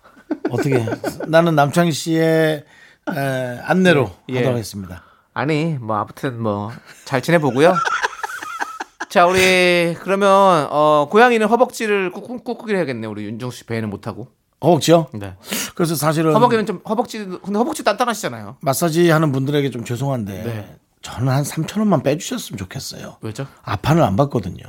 어떻게? 0.50 0.84
나는 1.26 1.54
남창희 1.54 1.92
씨의 1.92 2.64
에, 3.14 3.58
안내로 3.64 4.10
예. 4.30 4.36
하도록 4.36 4.54
하겠습니다. 4.54 5.02
아니 5.34 5.76
뭐 5.80 5.96
아무튼 5.96 6.40
뭐 6.42 6.72
잘 7.04 7.20
지내보고요. 7.22 7.74
자 9.10 9.26
우리 9.26 9.94
그러면 10.00 10.68
어 10.70 11.06
고양이는 11.10 11.46
허벅지를 11.46 12.10
꾹꾹 12.12 12.42
꾹꾹이 12.44 12.74
해야겠네 12.74 13.06
우리 13.06 13.24
윤정수 13.24 13.58
씨 13.58 13.64
배는 13.64 13.90
못하고. 13.90 14.28
허벅지요? 14.64 15.08
네. 15.12 15.34
그래서 15.74 15.94
사실은 15.96 16.32
허벅이는 16.34 16.64
좀 16.66 16.80
허벅지 16.88 17.18
근데 17.24 17.58
허벅지 17.58 17.82
단단하시잖아요. 17.84 18.56
마사지 18.60 19.10
하는 19.10 19.32
분들에게 19.32 19.70
좀 19.70 19.84
죄송한데 19.84 20.32
네. 20.44 20.76
저는 21.02 21.32
한 21.32 21.42
3천 21.42 21.78
원만 21.78 22.02
빼주셨으면 22.02 22.58
좋겠어요. 22.58 23.16
왜죠? 23.20 23.46
아파는 23.62 24.02
안 24.02 24.16
받거든요. 24.16 24.62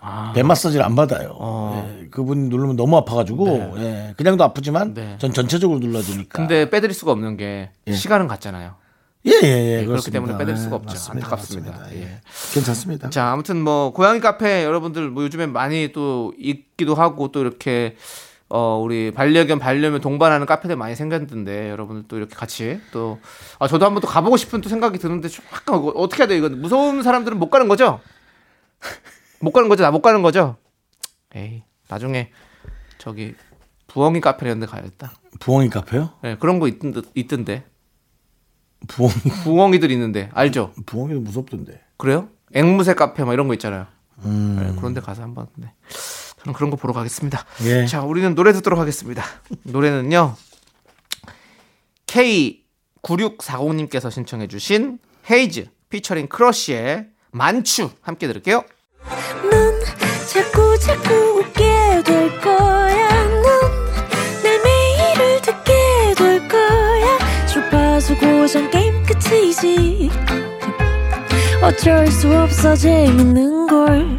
아. 0.00 0.32
배 0.34 0.42
마사지를 0.42 0.84
안 0.84 0.94
받아요. 0.94 1.34
어. 1.38 1.98
예, 2.02 2.08
그분 2.08 2.48
누르면 2.48 2.76
너무 2.76 2.96
아파가지고 2.96 3.74
예, 3.78 4.14
그냥도 4.16 4.44
아프지만 4.44 4.94
네. 4.94 5.16
전 5.18 5.32
전체적으로 5.32 5.80
눌러주니까. 5.80 6.36
근데 6.38 6.70
빼드릴 6.70 6.94
수가 6.94 7.12
없는 7.12 7.36
게 7.36 7.70
시간은 7.92 8.28
갔잖아요. 8.28 8.74
예예예 9.26 9.42
예, 9.42 9.70
그렇기 9.78 9.86
그렇습니다. 9.86 10.12
때문에 10.12 10.38
빼드릴 10.38 10.56
수가 10.56 10.74
예, 10.74 10.76
없죠. 10.76 10.92
맞습니다. 10.92 11.26
안타깝습니다. 11.26 11.70
맞습니다. 11.72 11.96
예. 11.96 12.02
예. 12.12 12.20
괜찮습니다. 12.54 13.10
자, 13.10 13.32
아무튼 13.32 13.60
뭐 13.60 13.92
고양이 13.92 14.20
카페 14.20 14.64
여러분들 14.64 15.10
뭐 15.10 15.24
요즘에 15.24 15.46
많이 15.46 15.90
또 15.92 16.32
있기도 16.38 16.94
하고 16.94 17.32
또 17.32 17.40
이렇게 17.40 17.96
어 18.48 18.78
우리 18.82 19.10
반려견 19.12 19.58
반려묘 19.58 19.98
동반하는 19.98 20.46
카페들 20.46 20.76
많이 20.76 20.94
생겼는데 20.94 21.68
여러분들 21.70 22.04
또 22.06 22.16
이렇게 22.16 22.34
같이 22.36 22.80
또 22.92 23.18
아, 23.58 23.66
저도 23.66 23.84
한번 23.86 24.00
또 24.00 24.06
가보고 24.06 24.36
싶은 24.36 24.60
또 24.60 24.68
생각이 24.68 24.98
드는데 24.98 25.28
좀 25.28 25.44
약간 25.52 25.78
이거 25.80 25.88
어떻게 25.96 26.22
해야 26.22 26.28
돼 26.28 26.36
이거 26.38 26.48
무서운 26.48 27.02
사람들은 27.02 27.38
못 27.38 27.50
가는 27.50 27.66
거죠? 27.68 28.00
못 29.40 29.52
가는 29.52 29.68
거죠? 29.68 29.82
나 29.82 29.90
못 29.90 30.00
가는 30.00 30.22
거죠? 30.22 30.56
에이 31.34 31.64
나중에 31.88 32.30
저기 32.98 33.34
부엉이 33.88 34.20
카페 34.20 34.46
이런 34.46 34.60
데 34.60 34.66
가야겠다. 34.66 35.12
부엉이 35.40 35.68
카페요? 35.70 36.10
예, 36.24 36.36
그런 36.38 36.58
거 36.60 36.68
있던, 36.68 37.02
있던데 37.14 37.64
부엉이 38.88 39.12
부엉이들 39.42 39.90
있는데 39.90 40.30
알죠? 40.34 40.72
부엉이도 40.86 41.20
무섭던데. 41.20 41.80
그래요? 41.96 42.28
앵무새 42.54 42.94
카페 42.94 43.24
막 43.24 43.32
이런 43.32 43.48
거 43.48 43.54
있잖아요. 43.54 43.86
음. 44.24 44.56
네, 44.60 44.76
그런 44.78 44.94
데 44.94 45.00
가서 45.00 45.22
한번 45.22 45.48
네. 45.56 45.72
그런 46.52 46.70
거 46.70 46.76
보러 46.76 46.92
가겠습니다. 46.92 47.44
예. 47.64 47.86
자, 47.86 48.02
우리는 48.02 48.34
노래 48.34 48.52
듣도록 48.52 48.78
하겠습니다. 48.78 49.24
노래는요. 49.64 50.36
K9640님께서 52.06 54.10
신청해 54.10 54.48
주신 54.48 54.98
헤이즈 55.30 55.68
피처링 55.90 56.28
크러쉬의 56.28 57.06
만추 57.30 57.90
함께 58.00 58.26
들을게요. 58.26 58.64
넌 59.50 59.80
자꾸 60.26 60.78
자꾸 60.78 61.14
웃게 61.40 62.02
될 62.04 62.40
거야. 62.40 63.24
넌 63.24 64.01
내 64.01 64.58
매일을 64.64 65.42
듣게 65.42 65.72
될 66.16 66.48
거야. 66.48 67.18
주파수 67.46 68.16
고정 68.16 68.70
게임 68.70 69.04
끝이지. 69.04 70.10
어쩔 71.62 72.06
수 72.08 72.32
없어 72.32 72.74
재밌는 72.76 73.66
걸. 73.66 74.18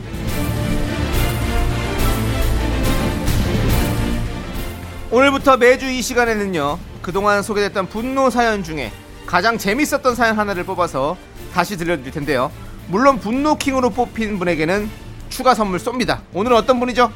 오늘부터 5.11 5.57
매주 5.57 5.87
이 5.87 6.01
시간에는요 6.01 6.79
그동안 7.01 7.43
소개됐던 7.43 7.89
분노 7.89 8.29
사연 8.29 8.63
중에 8.63 8.93
가장 9.25 9.57
재밌었던 9.57 10.15
사연 10.15 10.37
하나를 10.37 10.63
뽑아서 10.63 11.17
다시 11.53 11.75
들려드릴 11.75 12.11
텐데요 12.11 12.49
물론 12.87 13.19
분노킹으로 13.19 13.89
뽑힌 13.89 14.39
분에게는 14.39 14.89
추가 15.29 15.53
선물 15.53 15.79
쏩니다 15.79 16.21
오늘은 16.33 16.55
어떤 16.55 16.79
분이죠? 16.79 17.11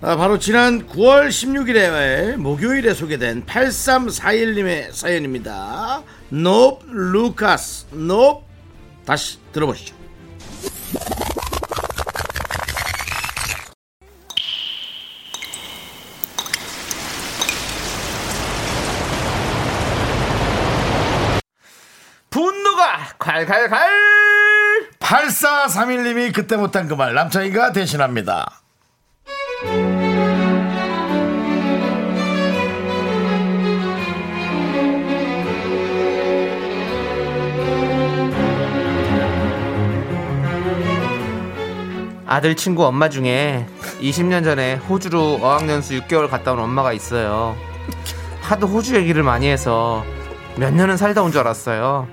아, 0.00 0.16
바로 0.16 0.38
지난 0.38 0.86
9월 0.88 1.28
16일에 1.28 2.36
목요일에 2.36 2.92
소개된 2.92 3.46
8341님의 3.46 4.92
사연입니다. 4.92 6.02
No 6.28 6.78
루카스 6.90 7.86
no 7.92 8.42
다시 9.06 9.38
들어보시죠. 9.52 10.03
분노가 22.84 22.98
콸콸콸 23.18 23.76
8431님이 25.00 26.32
그때 26.34 26.56
못한 26.56 26.86
그 26.88 26.94
말 26.94 27.14
남창이가 27.14 27.72
대신합니다. 27.72 28.60
아들 42.26 42.56
친구 42.56 42.84
엄마 42.86 43.08
중에 43.08 43.66
20년 44.00 44.44
전에 44.44 44.74
호주로 44.76 45.38
어학연수 45.42 46.00
6개월 46.00 46.28
갔다 46.28 46.52
온 46.52 46.58
엄마가 46.60 46.92
있어요. 46.92 47.54
하도 48.40 48.66
호주 48.66 48.96
얘기를 48.96 49.22
많이 49.22 49.48
해서 49.48 50.04
몇 50.56 50.72
년은 50.72 50.96
살다 50.96 51.22
온 51.22 51.30
줄 51.32 51.40
알았어요. 51.40 52.08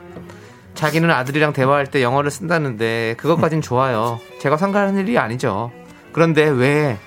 자기는 0.82 1.12
아들이랑 1.12 1.54
대화할 1.54 1.86
때 1.86 2.02
영어를 2.02 2.32
쓴다는데 2.32 3.14
그것까진 3.20 3.62
좋아요. 3.62 4.20
제가 4.40 4.58
상관한 4.58 4.98
일이 4.98 5.16
아니죠. 5.20 5.72
그런데 6.12 6.50
왜 6.50 6.98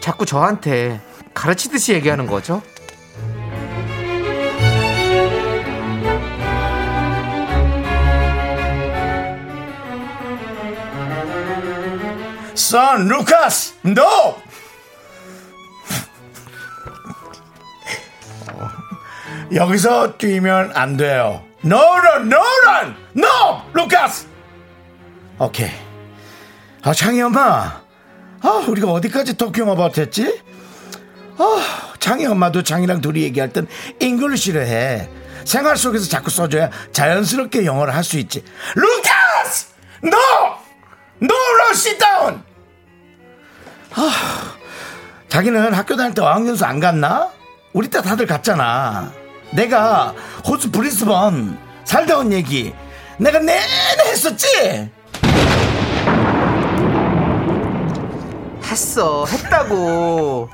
자꾸 0.00 0.26
저한테 0.26 1.00
가르치듯이 1.32 1.92
얘기하는 1.92 2.26
거죠? 2.26 2.60
No, 12.54 13.08
루카스, 13.08 13.74
어, 14.00 14.42
여기서 19.54 20.18
뛰면 20.18 20.72
안 20.74 20.96
돼요. 20.96 21.51
No 21.64 21.78
run, 21.78 22.96
no, 23.16 23.62
루카스. 23.72 24.26
오케이. 25.38 25.70
아 26.82 26.92
창희 26.92 27.22
엄마, 27.22 27.80
아 28.40 28.48
우리가 28.66 28.90
어디까지 28.90 29.36
talk 29.36 29.64
about 29.64 29.96
했지? 29.98 30.40
아 31.38 31.92
창희 32.00 32.26
엄마도 32.26 32.62
창이랑 32.62 33.00
둘이 33.00 33.22
얘기할 33.22 33.52
땐 33.52 33.66
English를 34.00 34.66
해. 34.66 35.08
생활 35.44 35.76
속에서 35.76 36.08
자꾸 36.08 36.30
써줘야 36.30 36.70
자연스럽게 36.92 37.64
영어를 37.64 37.94
할 37.94 38.02
수 38.04 38.18
있지. 38.18 38.44
루카스, 38.74 39.66
sit 41.74 41.98
down. 41.98 42.42
아, 43.94 44.54
자기는 45.28 45.72
학교 45.74 45.96
다닐 45.96 46.14
때 46.14 46.22
어학연수 46.22 46.64
안 46.64 46.80
갔나? 46.80 47.30
우리 47.72 47.88
때 47.88 48.00
다들 48.02 48.26
갔잖아. 48.26 49.12
내가 49.52 50.14
호주 50.46 50.70
브리스번 50.70 51.58
살다 51.84 52.18
온 52.18 52.32
얘기 52.32 52.74
내가 53.18 53.38
내내 53.38 53.60
했었지. 54.06 54.90
했어. 58.64 59.26
했다고. 59.26 60.48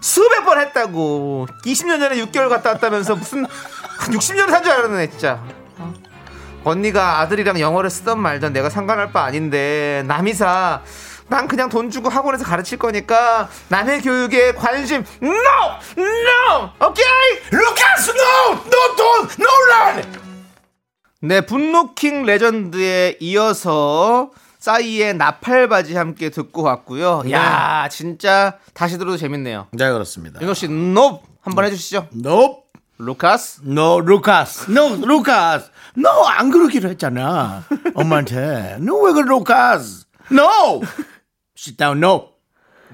수백 0.00 0.44
번 0.44 0.60
했다고. 0.60 1.48
20년 1.66 1.98
전에 1.98 2.16
6개월 2.24 2.48
갔다 2.48 2.70
왔다면서 2.70 3.16
무슨 3.16 3.44
60년을 3.44 4.48
산줄 4.50 4.72
알았네, 4.72 5.10
진짜. 5.10 5.42
어? 5.76 5.92
언니가 6.64 7.18
아들이랑 7.20 7.58
영어를 7.60 7.90
쓰던 7.90 8.20
말던 8.20 8.52
내가 8.52 8.70
상관할 8.70 9.12
바 9.12 9.24
아닌데 9.24 10.04
남이사 10.06 10.82
난 11.28 11.46
그냥 11.46 11.68
돈 11.68 11.90
주고 11.90 12.08
학원에서 12.08 12.44
가르칠 12.44 12.78
거니까 12.78 13.48
남의 13.68 14.00
교육에 14.02 14.52
관심 14.52 15.04
NO! 15.22 15.32
NO! 15.96 16.70
오케이? 16.88 17.04
루카스 17.50 18.10
no, 18.12 18.52
no 18.52 19.28
no 19.38 19.48
run. 19.72 20.28
네, 21.20 21.40
분노킹 21.42 22.24
legend에 22.24 23.16
이어서 23.20 24.30
싸이의 24.58 25.14
나팔바지 25.16 25.96
함께 25.96 26.30
듣고 26.30 26.62
왔고요. 26.62 27.24
야, 27.30 27.88
진짜 27.90 28.54
다시 28.72 28.98
들어도 28.98 29.16
재밌네요. 29.16 29.68
네 29.72 29.90
그렇습니다. 29.92 30.40
윤호 30.40 30.54
씨, 30.54 30.68
no 30.68 31.22
한번 31.42 31.64
해주시죠. 31.66 32.08
No, 32.24 32.62
루카스. 32.98 33.62
no, 33.66 34.00
루카스, 34.00 34.70
no, 34.70 34.96
루카스, 34.96 35.70
no 35.98 36.26
안 36.26 36.50
그러기로 36.50 36.88
했잖아. 36.90 37.64
엄마한테 37.94 38.76
no 38.80 38.96
왜 39.02 39.12
그래 39.12 39.26
루카스, 39.28 40.06
no, 40.32 40.80
sit 41.58 41.76
down, 41.76 41.98
no. 41.98 42.28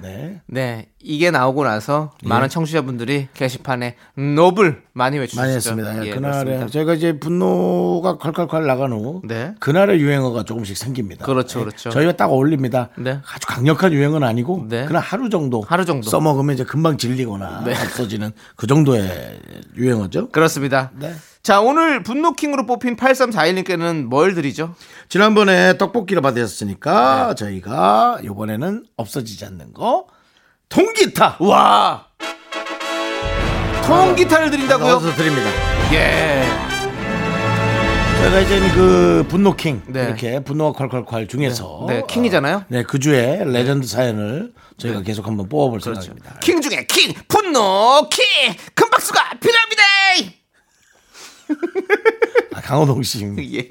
네. 0.02 0.40
네, 0.46 0.88
이게 0.98 1.30
나오고 1.30 1.62
나서 1.62 2.10
많은 2.24 2.48
청취자분들이 2.48 3.28
게시판에 3.32 3.94
no를 4.16 4.82
많이 4.92 5.18
외쳐주셨죠. 5.20 5.40
많이 5.40 5.54
했습니다. 5.54 6.06
예, 6.06 6.10
그날에 6.10 6.44
그렇습니다. 6.44 6.66
저희가 6.66 6.94
이제 6.94 7.18
분노가 7.20 8.16
콸콸콸 8.18 8.66
나간 8.66 8.90
후 8.90 9.22
네. 9.24 9.54
그날의 9.60 10.00
유행어가 10.00 10.42
조금씩 10.42 10.76
생깁니다. 10.76 11.24
그렇죠, 11.24 11.60
네. 11.60 11.66
그렇죠. 11.66 11.90
저희가 11.90 12.16
딱 12.16 12.32
어울립니다. 12.32 12.88
네. 12.98 13.20
아주 13.32 13.46
강력한 13.46 13.92
유행은 13.92 14.24
아니고 14.24 14.66
네. 14.68 14.84
그냥 14.86 15.00
하루 15.00 15.30
정도 15.30 15.60
하루 15.60 15.84
정도. 15.84 16.10
써먹으면 16.10 16.54
이제 16.54 16.64
금방 16.64 16.98
질리거나 16.98 17.62
네. 17.64 17.70
없어지는 17.70 18.32
그 18.56 18.66
정도의 18.66 19.38
유행어죠. 19.76 20.30
그렇습니다. 20.30 20.90
네. 20.98 21.14
자, 21.44 21.60
오늘 21.60 22.02
분노킹으로 22.02 22.64
뽑힌 22.64 22.96
8341님께는 22.96 24.04
뭘 24.04 24.32
드리죠? 24.34 24.74
지난번에 25.10 25.76
떡볶이를 25.76 26.22
받으셨으니까 26.22 27.28
네. 27.28 27.34
저희가 27.34 28.20
이번에는 28.24 28.84
없어지지 28.96 29.44
않는 29.44 29.74
거 29.74 30.06
통기타 30.70 31.36
와! 31.40 32.06
통기타를 33.86 34.50
드린다고요? 34.52 34.88
넣어서 34.88 35.14
드립니다. 35.14 35.46
예. 35.92 36.46
저희가 38.22 38.40
이제 38.40 38.70
그 38.74 39.26
분노킹 39.28 39.82
네. 39.88 40.04
이렇게 40.04 40.40
분노가 40.42 40.86
콸콸콸 40.88 41.28
중에서 41.28 41.84
네, 41.90 42.02
킹이잖아요. 42.08 42.64
네, 42.68 42.84
그 42.84 42.98
주에 42.98 43.44
레전드 43.44 43.86
사연을 43.86 44.54
저희가 44.78 45.02
계속 45.02 45.26
한번 45.26 45.50
뽑아볼 45.50 45.78
그렇죠. 45.80 46.00
생각입니다. 46.00 46.38
킹 46.40 46.62
중에 46.62 46.86
킹! 46.86 47.12
분노 47.28 48.08
킹! 48.10 48.24
큰 48.74 48.88
박수가 48.88 49.20
필요합니다! 49.40 50.43
아, 52.54 52.60
강호동 52.60 53.02
씨. 53.02 53.24
예. 53.54 53.68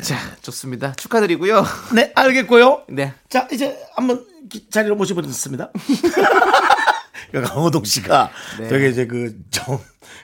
자, 0.00 0.16
좋습니다. 0.42 0.92
축하드리고요. 0.94 1.64
네, 1.94 2.12
알겠고요. 2.14 2.84
네. 2.88 3.12
자, 3.28 3.46
이제 3.52 3.76
한번 3.96 4.24
기- 4.48 4.68
자리로 4.70 4.96
모셔보겠습니다. 4.96 5.70
강호동 7.32 7.84
씨가 7.84 8.30
네. 8.58 8.68
되게 8.68 8.88
이제 8.88 9.06
그 9.06 9.34
좀 9.50 9.78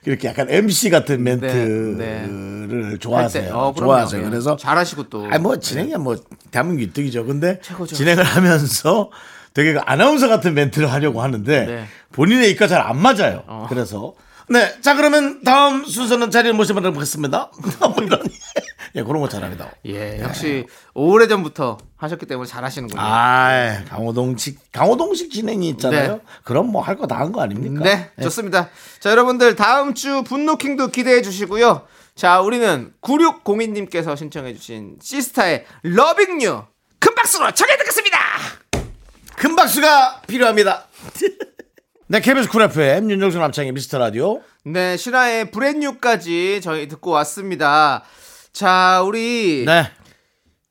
이렇게 0.05 0.29
약간 0.29 0.49
MC 0.49 0.91
같은 0.91 1.23
네, 1.25 1.37
멘트를 1.37 2.99
좋아하세요. 2.99 3.43
할 3.43 3.49
때, 3.49 3.53
어, 3.53 3.73
그럼요. 3.73 3.75
좋아하세요. 3.93 4.21
예. 4.21 4.25
그래서 4.31 4.57
잘하시고 4.57 5.09
또. 5.09 5.27
아니 5.31 5.43
뭐 5.43 5.59
진행이야 5.59 5.99
뭐 5.99 6.17
대한민국 6.53 6.93
1등이죠. 6.93 7.27
근데 7.27 7.61
최고죠. 7.63 7.97
진행을 7.97 8.23
하면서 8.23 9.11
되게 9.53 9.73
그 9.73 9.81
아나운서 9.81 10.29
같은 10.29 10.55
멘트를 10.55 10.93
하려고 10.93 11.23
하는데 11.23 11.67
네. 11.67 11.87
본인의 12.13 12.51
입과 12.53 12.69
잘 12.69 12.81
안 12.83 12.99
맞아요. 13.01 13.43
어. 13.47 13.67
그래서 13.69 14.15
네, 14.49 14.81
자 14.81 14.95
그러면 14.95 15.43
다음 15.43 15.85
순서는 15.85 16.31
자리를 16.31 16.55
모셔보도록 16.55 16.95
하겠습니다. 16.97 17.51
뭐 17.81 17.95
이런 18.03 18.23
예, 18.95 19.03
그런 19.03 19.21
거 19.21 19.29
잘합니다. 19.29 19.71
예, 19.87 20.21
역시 20.23 20.67
오래 20.95 21.27
전부터 21.27 21.79
하셨기 21.97 22.27
때문에 22.27 22.47
잘하시는군요. 22.47 23.01
아, 23.01 23.83
강호동식 23.89 24.71
강호동식 24.73 25.33
진행이 25.33 25.69
있잖아요. 25.71 26.13
네. 26.15 26.21
그럼 26.45 26.69
뭐 26.71 26.81
할 26.83 26.97
거 26.97 27.07
다 27.07 27.17
한 27.19 27.33
거 27.33 27.41
아닙니까? 27.43 27.83
네, 27.85 28.11
좋습니다. 28.23 28.71
자, 29.01 29.11
여러분들 29.11 29.57
다음 29.57 29.95
주 29.95 30.23
분노킹도 30.23 30.89
기대해 30.89 31.23
주시고요. 31.23 31.83
자, 32.15 32.41
우리는 32.41 32.93
9602님께서 33.03 34.17
신청해 34.17 34.55
주신 34.55 34.97
시스타의 35.03 35.65
Loving 35.83 36.41
U 36.43 36.65
큰 36.99 37.15
박수로 37.15 37.51
청해 37.53 37.77
듣겠습니다. 37.79 38.19
큰 39.37 39.55
박수가 39.55 40.23
필요합니다. 40.27 40.87
네, 42.09 42.21
KBS 42.21 42.49
쿨 42.49 42.63
FM 42.63 43.11
윤정수 43.11 43.39
남창희의 43.39 43.73
미스터 43.73 43.99
라디오. 43.99 44.41
네, 44.65 44.97
신화의 44.97 45.51
Brand 45.51 45.93
New까지 45.93 46.61
저희 46.63 46.87
듣고 46.89 47.11
왔습니다. 47.11 48.05
자, 48.53 49.03
우리 49.05 49.65
네. 49.67 49.91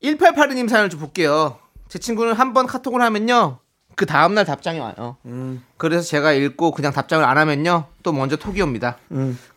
1882님 0.02 0.68
사연을 0.68 0.88
좀 0.90 1.00
볼게요. 1.00 1.58
제 1.88 1.98
친구는 1.98 2.32
한 2.32 2.54
번 2.54 2.66
카톡을 2.66 3.02
하면요. 3.02 3.58
그 3.96 4.06
다음날 4.06 4.44
답장이 4.44 4.78
와요. 4.78 5.16
그래서 5.76 6.06
제가 6.06 6.32
읽고 6.32 6.70
그냥 6.72 6.92
답장을 6.92 7.24
안 7.24 7.36
하면요. 7.38 7.86
또 8.02 8.12
먼저 8.12 8.36
톡이 8.36 8.60
옵니다. 8.62 8.98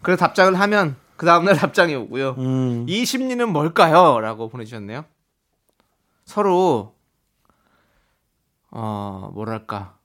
그래서 0.01 0.19
답장을 0.19 0.57
하면 0.59 0.95
그 1.17 1.25
다음날 1.25 1.55
답장이 1.57 1.95
오고요. 1.95 2.35
이 2.87 3.05
심리는 3.05 3.47
뭘까요? 3.49 4.19
라고 4.19 4.49
보내주셨네요. 4.49 5.05
서로, 6.25 6.93
어, 8.71 9.29
뭐랄까. 9.33 9.97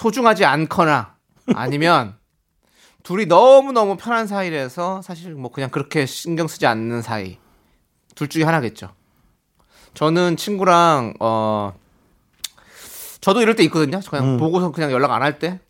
소중하지 0.00 0.44
않거나 0.44 1.14
아니면 1.54 2.16
둘이 3.02 3.24
너무너무 3.26 3.96
편한 3.96 4.26
사이라서 4.26 5.00
사실 5.00 5.32
뭐 5.34 5.50
그냥 5.50 5.70
그렇게 5.70 6.04
신경 6.04 6.46
쓰지 6.48 6.66
않는 6.66 7.00
사이. 7.02 7.38
둘 8.14 8.28
중에 8.28 8.44
하나겠죠. 8.44 8.92
저는 9.94 10.36
친구랑 10.36 11.14
어 11.20 11.72
저도 13.22 13.40
이럴 13.40 13.56
때 13.56 13.62
있거든요. 13.64 14.00
그냥 14.10 14.36
보고서 14.36 14.70
그냥 14.70 14.92
연락 14.92 15.12
안 15.12 15.22
할 15.22 15.38
때. 15.38 15.60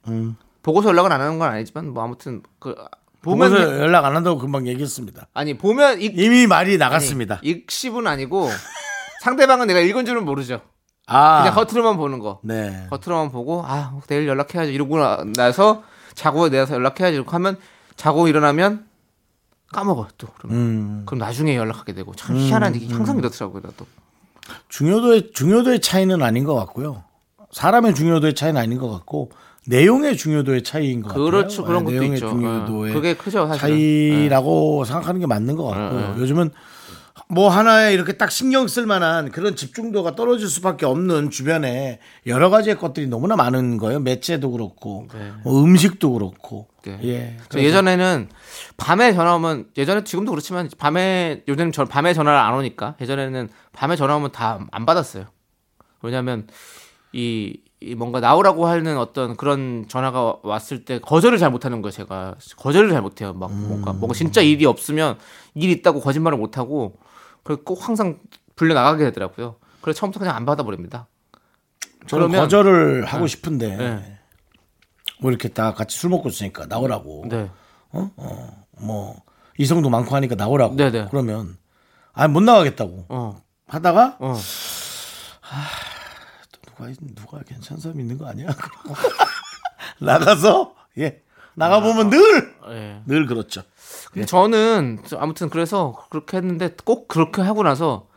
보고서 0.62 0.89
연락을 0.89 1.12
안 1.12 1.21
하는 1.21 1.39
건 1.39 1.49
아니지만 1.53 1.91
뭐 1.91 2.03
아무튼 2.03 2.43
그 2.59 2.75
보면 3.23 3.51
보면서 3.51 3.79
연락 3.81 4.05
안 4.07 4.17
한다고 4.17 4.39
금방 4.41 4.67
얘기했습니다. 4.67 5.29
아니 5.35 5.57
보면 5.57 6.01
익, 6.01 6.19
이미 6.19 6.49
말이 6.49 6.79
나갔습니다. 6.79 7.39
익십은 7.45 8.09
아니고 8.09 8.51
상대방은 9.23 9.69
내가 9.69 9.79
읽은 9.79 10.05
줄은 10.05 10.25
모르죠. 10.25 10.62
아, 11.07 11.42
그냥 11.42 11.55
겉으로만 11.55 11.97
보는 11.97 12.19
거. 12.19 12.40
네. 12.42 12.87
겉으로만 12.90 13.31
보고 13.31 13.62
아 13.64 13.92
내일 14.09 14.27
연락해야지 14.27 14.73
이러고 14.73 14.99
나- 14.99 15.25
나서 15.37 15.83
자고 16.14 16.49
내서 16.49 16.75
연락해야지 16.75 17.14
이렇게 17.16 17.31
하면 17.31 17.57
자고 17.95 18.27
일어나면 18.29 18.87
까먹어 19.73 20.09
또 20.19 20.29
그러면 20.38 20.59
음. 20.59 21.03
그럼 21.07 21.19
나중에 21.21 21.57
연락하게 21.57 21.92
되고 21.92 22.14
참 22.14 22.37
희한한 22.37 22.75
일이 22.75 22.88
항상 22.92 23.19
이렇더라고요 23.19 23.62
나도 23.64 23.87
중요도의 24.69 25.33
중요도의 25.33 25.81
차이는 25.81 26.23
아닌 26.23 26.45
것 26.45 26.55
같고요. 26.55 27.05
사람의 27.53 27.95
중요도의 27.95 28.35
차이는 28.35 28.61
아닌 28.61 28.79
것 28.79 28.90
같고 28.90 29.31
내용의 29.69 30.16
중요도의 30.16 30.62
차이인 30.62 31.03
것 31.03 31.09
같아요. 31.09 31.25
그렇죠 31.25 31.64
그런 31.64 31.85
것도 31.85 31.92
내용의 31.92 32.14
있죠 32.14 32.29
중요도의 32.31 32.92
어, 32.92 32.95
그게 32.95 33.14
크죠 33.16 33.47
사실은 33.49 33.69
차이라고 33.69 34.85
생각하는 34.85 35.21
게 35.21 35.27
맞는 35.27 35.57
것 35.57 35.64
같고요. 35.66 36.14
네. 36.14 36.21
요즘은 36.21 36.51
뭐 37.29 37.49
하나에 37.49 37.93
이렇게 37.93 38.12
딱 38.12 38.31
신경 38.31 38.69
쓸 38.69 38.87
만한 38.87 39.31
그런 39.33 39.57
집중도가 39.57 40.15
떨어질 40.15 40.47
수밖에 40.49 40.87
없는 40.87 41.31
주변에 41.31 41.99
여러 42.27 42.51
가지의 42.51 42.79
것들이 42.79 43.09
너무나 43.09 43.35
많은 43.35 43.79
거예요. 43.79 43.99
매체도 43.99 44.53
그렇고 44.53 45.09
뭐 45.43 45.62
음식도 45.65 46.12
그렇고. 46.12 46.69
네. 46.85 47.01
예. 47.03 47.37
저 47.49 47.59
예전에는 47.61 48.29
밤에 48.77 49.12
전화 49.12 49.35
오면 49.35 49.71
예전에 49.77 50.05
지금도 50.05 50.31
그렇지만 50.31 50.69
밤에 50.79 51.43
요즘 51.49 51.73
저 51.73 51.85
밤에 51.85 52.15
전화를 52.15 52.39
안 52.39 52.55
오니까 52.55 52.95
예전에는 53.01 53.49
밤에 53.73 53.97
전화 53.97 54.15
오면 54.17 54.31
다 54.31 54.61
안 54.71 54.87
받았어요. 54.87 55.25
왜냐하면 56.03 56.47
이, 57.12 57.59
이 57.81 57.95
뭔가 57.97 58.21
나오라고 58.21 58.67
하는 58.67 58.99
어떤 58.99 59.37
그런 59.37 59.87
전화가 59.89 60.37
왔을 60.45 60.85
때 60.85 61.01
거절을 61.01 61.39
잘 61.39 61.51
못하는 61.51 61.83
거예요. 61.83 61.91
제가 61.91 62.37
거절을 62.57 62.91
잘 62.91 63.03
못해요. 63.03 63.33
막 63.33 63.53
뭔가 63.53 63.93
뭔가 63.93 64.15
진짜 64.15 64.41
일이 64.43 64.65
없으면 64.65 65.19
일 65.57 65.71
있다고 65.71 66.01
거짓말을 66.01 66.39
못하고 66.39 66.99
그걸 67.47 67.63
꼭 67.65 67.87
항상 67.89 68.19
불려 68.57 68.75
나가게 68.75 69.05
되더라고요. 69.05 69.57
그래서 69.81 70.01
처음부터 70.01 70.19
그냥 70.21 70.35
안 70.35 70.45
받아버립니다. 70.45 71.07
저는 72.09 72.27
그러면- 72.29 72.41
거절을 72.43 73.05
하고 73.05 73.27
싶은데 73.29 73.77
네. 73.77 74.19
뭐 75.21 75.31
이렇게 75.31 75.49
다 75.49 75.73
같이 75.73 75.97
술 75.97 76.11
먹고 76.11 76.29
있으니까 76.29 76.67
나오라고. 76.67 77.27
네. 77.29 77.49
뭐 78.81 79.23
이성도 79.59 79.89
많고 79.91 80.15
하니까 80.17 80.35
나오라고. 80.35 80.75
네네. 80.75 81.07
그러면 81.11 81.57
아 82.13 82.27
못 82.27 82.41
나가겠다고 82.43 83.07
어. 83.11 83.41
하다가 83.69 84.17
어. 84.19 84.35
누가 86.67 86.91
누가 87.15 87.43
괜찮은 87.45 87.81
사람 87.81 88.01
있는 88.01 88.19
거 88.19 88.27
아니야? 88.27 88.49
나가서 90.01 90.75
예 90.99 91.23
나가 91.55 91.81
보면 91.81 92.11
늘늘 92.11 92.55
예. 92.71 93.03
그렇죠. 93.27 93.63
근데 94.12 94.27
저는 94.27 95.01
아무튼 95.18 95.49
그래서 95.51 95.94
그렇게 96.11 96.37
했는데 96.38 96.75
꼭 96.85 97.09
그렇게 97.09 97.42
하고 97.42 97.62
나서 97.62 98.09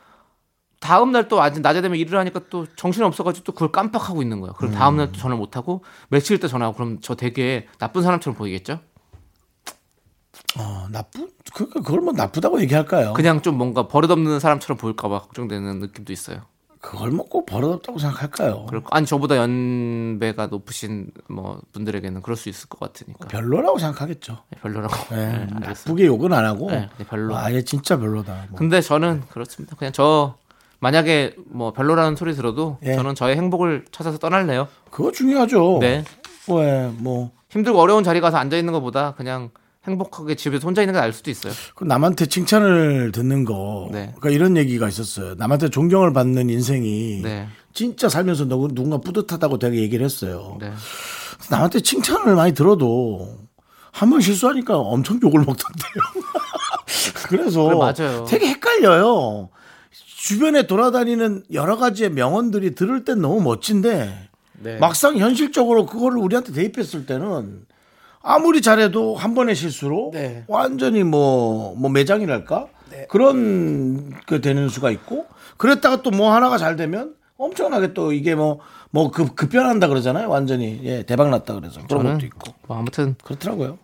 다음 0.80 1.12
날또 1.12 1.42
아직 1.42 1.60
낮에 1.60 1.82
되면 1.82 1.98
일을 1.98 2.18
하니까 2.20 2.42
또 2.50 2.66
정신이 2.76 3.06
없어가지고 3.06 3.44
또 3.44 3.52
그걸 3.52 3.72
깜빡하고 3.72 4.22
있는 4.22 4.40
거예요. 4.40 4.54
그럼 4.54 4.72
다음 4.72 4.96
날 4.98 5.08
또 5.12 5.20
전화 5.20 5.36
못 5.36 5.58
하고 5.58 5.84
며칠 6.10 6.38
있다 6.38 6.48
전화하고 6.48 6.78
그럼 6.78 7.00
저 7.02 7.16
되게 7.16 7.68
나쁜 7.80 8.02
사람처럼 8.02 8.38
보이겠죠? 8.38 8.80
어, 10.58 10.88
나쁘 10.90 11.30
그 11.54 11.70
그걸 11.70 12.00
뭐 12.02 12.14
나쁘다고 12.14 12.62
얘기할까요? 12.62 13.14
그냥 13.14 13.42
좀 13.42 13.58
뭔가 13.58 13.88
버릇없는 13.88 14.40
사람처럼 14.40 14.78
보일까봐 14.78 15.20
걱정되는 15.20 15.80
느낌도 15.80 16.14
있어요. 16.14 16.44
그걸 16.82 17.12
뭐꼭 17.12 17.46
버릇없다고 17.46 18.00
생각할까요? 18.00 18.66
그리고 18.70 18.88
아니 18.92 19.06
저보다 19.06 19.36
연배가 19.36 20.48
높으신 20.48 21.12
뭐 21.28 21.62
분들에게는 21.74 22.22
그럴 22.22 22.38
수 22.38 22.48
있을 22.48 22.70
것 22.70 22.80
같으니까 22.80 23.28
별로라고 23.28 23.78
생각하겠죠. 23.80 24.38
네, 24.50 24.60
별로라고. 24.62 24.96
예, 25.12 25.16
네, 25.16 25.32
알겠습니다. 25.32 25.68
나쁘게 25.68 26.06
욕은 26.06 26.32
안 26.32 26.46
하고 26.46 26.72
네, 26.72 26.90
네, 26.98 27.06
별로. 27.06 27.36
아, 27.36 27.52
얘 27.52 27.64
진짜 27.64 27.98
별로다. 27.98 28.46
뭐. 28.50 28.58
근데 28.58 28.80
저는 28.80 29.24
그렇습니다. 29.30 29.76
그냥 29.76 29.92
저 29.92 30.36
만약에 30.80 31.36
뭐 31.48 31.74
별로라는 31.74 32.16
소리 32.16 32.34
들어도 32.34 32.78
예. 32.84 32.96
저는 32.96 33.14
저의 33.16 33.36
행복을 33.36 33.86
찾아서 33.92 34.18
떠날래요. 34.18 34.70
그거 34.90 35.12
중요하죠. 35.12 35.80
네. 35.82 36.06
왜, 36.48 36.88
뭐, 36.98 37.32
힘들고 37.50 37.80
어려운 37.80 38.04
자리 38.04 38.22
가서 38.22 38.38
앉아 38.38 38.58
있는 38.58 38.74
것보다 38.74 39.14
그냥 39.16 39.52
행복하게 39.90 40.36
집에서 40.36 40.68
혼자 40.68 40.82
있는 40.82 40.94
게 40.94 41.00
나을 41.00 41.12
수도 41.14 41.30
있어요. 41.32 41.54
그 41.76 41.84
남한테 41.84 42.28
칭찬을 42.28 43.12
듣는 43.12 43.46
거. 43.46 43.90
네. 43.92 44.14
그러니까 44.20 44.30
이런 44.30 44.58
얘기가 44.58 44.88
있었어요. 44.88 45.36
남한테 45.36 45.70
존경을 45.70 46.14
받는 46.14 46.50
인생이 46.50 47.22
네. 47.24 47.48
진짜 47.74 48.10
살면서 48.10 48.46
누구- 48.46 48.68
누군가 48.74 48.98
뿌듯하다고 49.00 49.60
되게 49.60 49.80
얘기를 49.82 50.06
했어요. 50.06 50.58
네. 50.60 50.72
남한테 51.50 51.80
칭찬을 51.82 52.36
많이 52.36 52.54
들어도 52.54 53.38
한 53.92 54.10
번 54.10 54.22
실수하니까 54.22 54.78
엄청 54.78 55.20
욕을 55.24 55.40
먹던데요. 55.40 56.04
그래서 57.28 57.64
그래, 57.64 57.76
맞아요. 57.78 58.26
되게 58.26 58.48
헷갈려요. 58.48 59.50
주변에 59.92 60.68
돌아다니는 60.68 61.44
여러 61.54 61.78
가지의 61.78 62.12
명언들이 62.12 62.76
들을 62.76 63.04
땐 63.06 63.22
너무 63.22 63.42
멋진데 63.42 64.30
네. 64.62 64.78
막상 64.78 65.18
현실적으로 65.18 65.86
그거를 65.86 66.18
우리한테 66.18 66.52
대입했을 66.54 67.06
때는 67.06 67.62
아무리 68.22 68.62
잘해도 68.62 69.16
한 69.16 69.34
번의 69.34 69.56
실수로 69.56 70.12
네. 70.14 70.44
완전히 70.48 71.04
뭐, 71.04 71.76
뭐 71.76 71.90
매장이랄까? 71.90 72.68
그런 73.08 74.12
그 74.26 74.42
되는 74.42 74.68
수가 74.70 74.92
있고 74.92 75.26
그랬다가 75.58 76.02
또 76.02 76.10
뭐 76.12 76.34
하나가 76.34 76.58
잘 76.58 76.76
되면 76.76 77.16
엄청나게 77.38 77.94
또 77.94 78.12
이게 78.12 78.36
뭐, 78.36 78.60
뭐 78.92 79.12
급, 79.12 79.36
급변한다 79.36 79.88
그러잖아요. 79.88 80.28
완전히. 80.30 80.82
예, 80.84 81.04
대박 81.04 81.30
났다 81.30 81.54
그래서. 81.54 81.80
그런 81.88 82.04
것도 82.14 82.26
있고. 82.26 82.54
뭐 82.68 82.78
아무튼 82.78 83.16
그렇더라고요. 83.24 83.78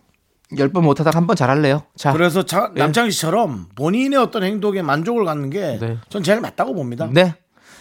열 0.58 0.68
번 0.72 0.84
못하다가 0.84 1.16
한 1.16 1.26
번 1.26 1.34
잘할래요. 1.36 1.82
자, 1.96 2.12
그래서 2.12 2.44
자, 2.44 2.70
남창희 2.74 3.10
씨처럼 3.10 3.68
본인의 3.74 4.18
어떤 4.18 4.42
행동에 4.44 4.82
만족을 4.82 5.24
갖는 5.24 5.50
게 5.50 5.78
네. 5.80 5.96
전 6.08 6.22
제일 6.22 6.40
맞다고 6.40 6.74
봅니다. 6.74 7.08
네. 7.10 7.34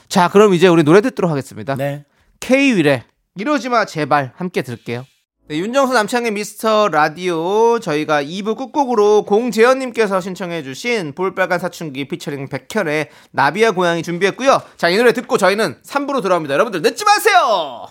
자, 0.07 0.29
그럼 0.29 0.53
이제 0.53 0.67
우리 0.67 0.83
노래 0.83 1.01
듣도록 1.01 1.29
하겠습니다. 1.29 1.75
네. 1.75 2.05
K-윌의 2.39 3.03
이러지 3.35 3.69
마 3.69 3.85
제발 3.85 4.31
함께 4.35 4.61
들을게요. 4.61 5.05
네, 5.47 5.59
윤정수 5.59 5.93
남창의 5.93 6.31
미스터 6.31 6.87
라디오 6.87 7.79
저희가 7.79 8.23
2부 8.23 8.57
끝곡으로 8.57 9.25
공재현님께서 9.25 10.19
신청해주신 10.19 11.13
볼빨간 11.13 11.59
사춘기 11.59 12.07
피처링 12.07 12.49
백현의 12.49 13.09
나비야 13.31 13.71
고양이 13.71 14.01
준비했고요. 14.01 14.59
자, 14.77 14.89
이 14.89 14.97
노래 14.97 15.13
듣고 15.13 15.37
저희는 15.37 15.77
3부로 15.85 16.23
돌아옵니다. 16.23 16.55
여러분들 16.55 16.81
늦지 16.81 17.05
마세요. 17.05 17.87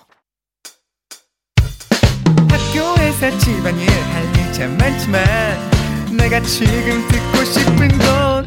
학교에서 2.51 3.39
집안일 3.39 3.89
할 3.89 4.25
일 4.35 4.45
참 4.55 4.77
많지만 4.79 5.25
내가 6.17 6.41
지금 6.43 7.07
듣고 7.09 7.45
싶은 7.45 7.89
건 7.99 8.47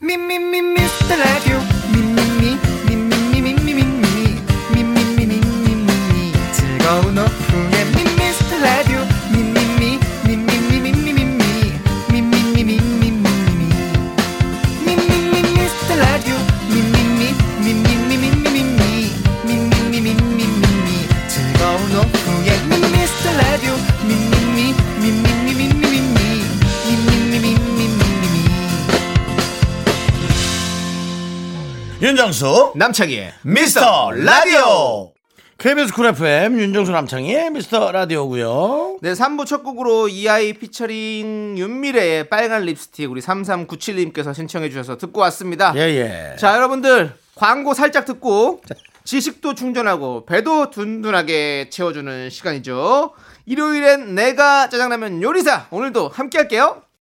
미미미 0.00 0.60
미스터 0.60 1.14
라디오 1.14 1.56
미미미 1.92 2.58
미미미 2.88 3.54
미미미 3.54 4.40
미미미 4.74 5.40
미미미 5.40 6.32
즐거운 6.52 7.16
오후 7.18 7.25
윤정수 32.00 32.72
남창희의 32.76 33.32
미스터 33.42 34.10
라디오 34.10 35.12
KBS 35.56 35.94
쿨 35.94 36.06
FM 36.08 36.58
윤정수 36.60 36.92
남창희의 36.92 37.50
미스터 37.52 37.90
라디오고요 37.90 38.98
네, 39.00 39.14
3부 39.14 39.46
첫 39.46 39.62
곡으로 39.62 40.08
이하이 40.08 40.52
피처링 40.52 41.56
윤미래의 41.56 42.28
빨간 42.28 42.64
립스틱 42.64 43.10
우리 43.10 43.22
3397님께서 43.22 44.34
신청해 44.34 44.68
주셔서 44.68 44.98
듣고 44.98 45.22
왔습니다. 45.22 45.72
예예 45.74 46.36
자, 46.38 46.54
여러분들 46.54 47.14
광고 47.34 47.72
살짝 47.72 48.04
듣고 48.04 48.60
지식도 49.04 49.54
충전하고 49.54 50.26
배도 50.26 50.70
든든하게 50.70 51.68
채워주는 51.70 52.28
시간이죠. 52.28 53.12
일요일엔 53.46 54.14
내가 54.14 54.68
짜장라면 54.68 55.22
요리사 55.22 55.68
오늘도 55.70 56.08
함께 56.08 56.38
할게요. 56.38 56.82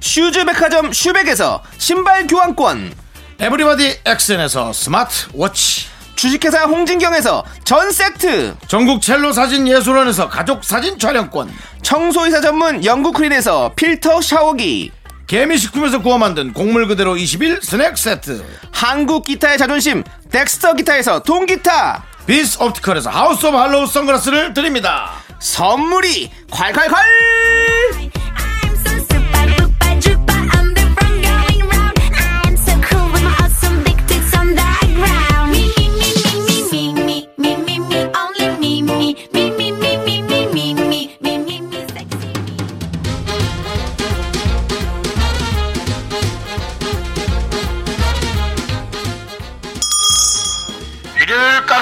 슈즈 0.00 0.44
백화점 0.44 0.92
슈백에서 0.92 1.62
신발 1.78 2.26
교환권. 2.26 2.92
에브리바디 3.38 4.00
엑센에서 4.04 4.72
스마트 4.72 5.26
워치. 5.32 5.86
주식회사 6.14 6.64
홍진경에서 6.64 7.44
전 7.64 7.90
세트. 7.90 8.56
전국 8.66 9.02
첼로 9.02 9.32
사진 9.32 9.68
예술원에서 9.68 10.28
가족 10.28 10.64
사진 10.64 10.98
촬영권. 10.98 11.52
청소이사 11.82 12.40
전문 12.40 12.84
영구크린에서 12.84 13.72
필터 13.76 14.22
샤워기. 14.22 14.92
개미식품에서 15.26 16.00
구워 16.02 16.18
만든 16.18 16.52
곡물 16.52 16.86
그대로 16.86 17.16
21 17.16 17.60
스낵 17.62 17.98
세트. 17.98 18.44
한국 18.72 19.24
기타의 19.26 19.58
자존심 19.58 20.02
덱스터 20.30 20.74
기타에서 20.74 21.20
통기타. 21.20 22.04
비스 22.26 22.56
옵티컬에서 22.60 23.10
하우스 23.10 23.46
오브 23.46 23.56
할로우 23.56 23.86
선글라스를 23.86 24.54
드립니다. 24.54 25.12
선물이 25.38 26.30
콸콸콸 26.50 28.10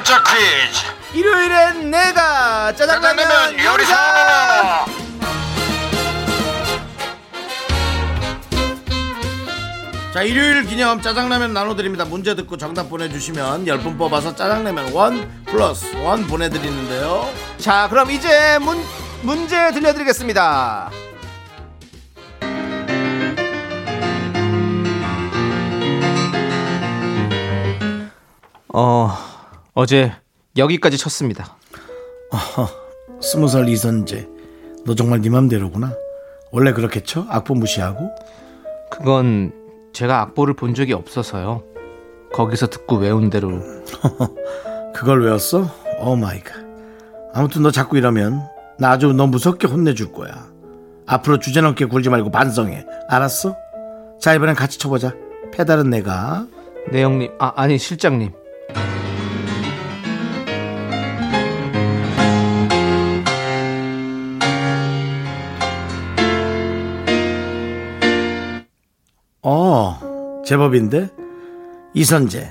일요일 0.04 0.14
깜짝 0.14 0.24
퀴즈. 0.24 1.18
일요일엔 1.18 1.90
내가 1.90 2.74
짜장라면 2.74 3.58
요리사 3.64 4.84
자, 10.12 10.22
일요일 10.22 10.62
기념 10.64 11.00
짜장라면 11.00 11.52
나눠드립니다. 11.52 12.04
문제 12.04 12.36
듣고 12.36 12.56
정답 12.56 12.88
보내주시면 12.88 13.64
10분 13.64 13.98
뽑아서 13.98 14.36
짜장라면 14.36 14.92
원 14.92 15.44
플러스 15.46 15.96
원 15.96 16.24
보내드리는데요. 16.26 17.28
자 17.58 17.88
그럼 17.88 18.10
이제 18.12 18.58
문, 18.60 18.80
문제 19.22 19.72
들려드리겠습니다 19.72 20.90
어 28.68 29.33
어제 29.74 30.12
여기까지 30.56 30.96
쳤습니다 30.98 31.56
스무 33.20 33.48
살 33.48 33.68
이선재. 33.68 34.28
너 34.84 34.94
정말 34.94 35.20
네 35.20 35.30
맘대로구나. 35.30 35.94
원래 36.52 36.72
그렇게 36.72 37.00
쳐? 37.02 37.24
악보 37.28 37.54
무시하고? 37.54 38.10
그건 38.90 39.52
제가 39.92 40.20
악보를 40.20 40.54
본 40.54 40.74
적이 40.74 40.92
없어서요 40.92 41.62
거기서 42.32 42.66
듣고 42.68 42.96
외운 42.96 43.30
대로 43.30 43.60
그걸 44.94 45.24
외웠어? 45.24 45.68
Oh 46.00 46.16
my 46.16 46.40
God. 46.40 46.56
아무튼 47.32 47.62
너 47.62 47.70
자꾸 47.70 47.96
이러면 47.96 48.42
나 48.78 48.90
아주 48.90 49.12
너 49.12 49.26
무섭게 49.26 49.66
혼내줄 49.68 50.12
거야. 50.12 50.46
앞으로 51.06 51.38
주제넘게 51.38 51.86
굴지 51.86 52.10
말고 52.10 52.30
반성해. 52.30 52.84
알았어? 53.08 53.56
자, 54.20 54.34
이번엔 54.34 54.54
같이 54.54 54.78
쳐보자. 54.78 55.14
페달은 55.52 55.90
내가. 55.90 56.46
네 56.92 57.02
형님 57.02 57.32
아 57.38 57.52
아니 57.56 57.78
실장님 57.78 58.32
제법인데? 70.44 71.08
이선재. 71.94 72.50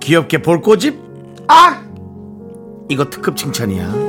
귀엽게 0.00 0.42
볼 0.42 0.60
꼬집? 0.60 0.98
아! 1.48 1.82
이거 2.88 3.08
특급 3.08 3.36
칭찬이야. 3.36 4.08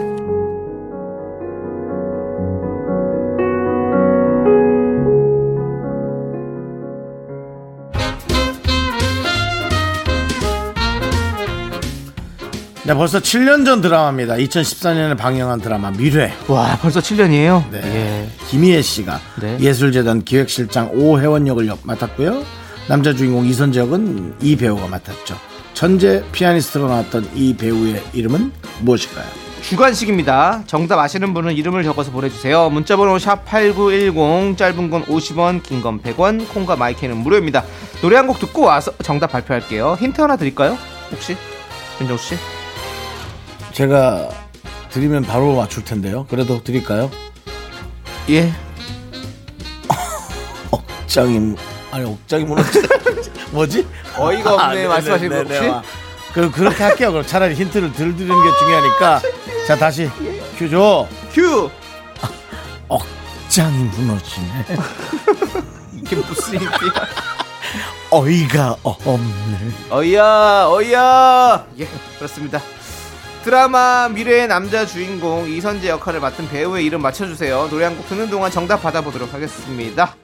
네, 12.86 12.96
벌써 12.96 13.20
7년 13.20 13.66
전 13.66 13.82
드라마입니다. 13.82 14.36
2014년에 14.36 15.16
방영한 15.16 15.62
드라마 15.62 15.92
미래. 15.92 16.34
와 16.48 16.78
벌써 16.82 17.00
7년이에요 17.02 17.70
네. 17.72 17.82
예. 17.84 18.30
김희애 18.48 18.82
씨가 18.82 19.20
네. 19.42 19.58
예술재단 19.60 20.24
기획실장 20.24 20.92
오혜원 20.94 21.46
역을 21.48 21.68
역- 21.68 21.82
맡았고요. 21.84 22.44
남자 22.90 23.14
주인공 23.14 23.46
이선재 23.46 23.80
역은 23.82 24.36
이 24.42 24.56
배우가 24.56 24.88
맡았죠. 24.88 25.38
천재 25.76 26.24
피아니스트로 26.32 26.88
나왔던 26.88 27.30
이 27.36 27.56
배우의 27.56 28.04
이름은 28.14 28.52
무엇일까요? 28.82 29.26
주관식입니다. 29.62 30.64
정답 30.66 30.98
아시는 30.98 31.34
분은 31.36 31.54
이름을 31.54 31.84
적어서 31.84 32.10
보내주세요. 32.12 32.70
문자번호 32.72 33.18
샵8910 33.18 34.58
짧은 34.58 34.90
건 34.90 35.06
50원 35.06 35.62
긴 35.62 35.82
건 35.84 36.02
100원 36.02 36.48
콩과 36.50 36.76
마이크는 36.78 37.16
무료입니다. 37.18 37.64
노래 38.02 38.16
한 38.18 38.26
곡 38.28 38.40
듣고 38.40 38.62
와서 38.64 38.92
정답 39.04 39.28
발표할게요. 39.34 39.96
힌트 40.00 40.20
하나 40.20 40.36
드릴까요? 40.36 40.76
혹시? 41.12 41.38
윤정수 42.02 42.30
씨? 42.30 42.36
제가 43.74 44.30
드리면 44.90 45.24
바로 45.24 45.56
맞출 45.56 45.86
텐데요. 45.86 46.26
그래도 46.30 46.64
드릴까요? 46.64 47.12
예. 48.32 48.52
억장이 50.72 51.56
아니 51.92 52.06
억장이 52.06 52.44
무너지 52.46 52.82
뭐지? 53.52 53.88
어이가 54.18 54.54
없네, 54.54 54.64
아, 54.64 54.74
네, 54.74 54.84
네, 54.84 55.28
거 55.30 55.44
네, 55.44 55.58
혹시? 55.58 55.70
아, 55.70 55.82
그 56.34 56.52
그렇게 56.52 56.84
할게요. 56.84 57.12
그럼 57.12 57.26
차라리 57.26 57.56
힌트를 57.56 57.92
들 57.94 58.16
드리는 58.16 58.36
게 58.44 58.58
중요하니까 58.60 59.22
자 59.68 59.76
다시 59.76 60.10
큐 60.58 60.70
줘. 60.70 61.08
큐! 61.34 61.70
억장이 62.88 63.78
무너지네. 63.86 64.66
이게 65.98 66.16
무슨 66.18 66.54
힌트야? 66.60 67.08
어이가 68.12 68.78
없네. 68.84 69.72
어이야, 69.92 70.66
어이야! 70.68 71.66
예, 71.80 71.88
그렇습니다. 72.18 72.62
드라마 73.44 74.10
미래의 74.10 74.48
남자 74.48 74.86
주인공 74.86 75.48
이선재 75.50 75.90
역할을 75.90 76.20
맡은 76.20 76.50
배우의 76.50 76.86
이름 76.86 77.02
맞춰주세요. 77.02 77.70
노래 77.70 77.86
한 77.86 77.96
곡 77.96 78.08
듣는 78.10 78.30
동안 78.30 78.52
정답 78.52 78.82
받아보도록 78.84 79.34
하겠습니다. 79.34 80.16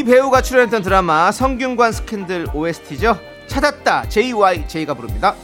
이 0.00 0.02
배우가 0.02 0.40
출연했던 0.40 0.80
드라마 0.80 1.30
성균관 1.30 1.92
스캔들 1.92 2.46
OST죠. 2.54 3.20
찾았다 3.48 4.08
JYJ가 4.08 4.94
부릅니다. 4.94 5.34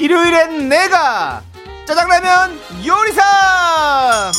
일요일엔 0.00 0.68
내가 0.68 1.40
짜장라면 1.86 2.58
요리사 2.84 4.32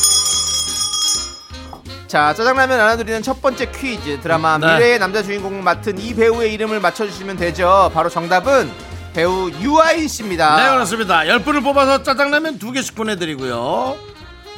자 2.08 2.34
짜장라면 2.34 2.78
나눠드리는 2.78 3.22
첫 3.22 3.42
번째 3.42 3.72
퀴즈 3.72 4.20
드라마 4.20 4.58
네. 4.58 4.68
밀회의 4.68 5.00
남자 5.00 5.24
주인공 5.24 5.64
맡은 5.64 5.98
이 5.98 6.14
배우의 6.14 6.54
이름을 6.56 6.82
맞춰주시면 6.82 7.38
되죠 7.38 7.90
바로 7.94 8.10
정답은 8.10 8.70
배우 9.16 9.50
유아인 9.62 10.10
씨입니다. 10.10 10.58
네 10.58 10.70
그렇습니다. 10.74 11.22
10분을 11.22 11.64
뽑아서 11.64 12.04
짜장라면 12.04 12.60
두 12.60 12.74
개씩 12.74 12.96
보내드리고요. 12.96 13.96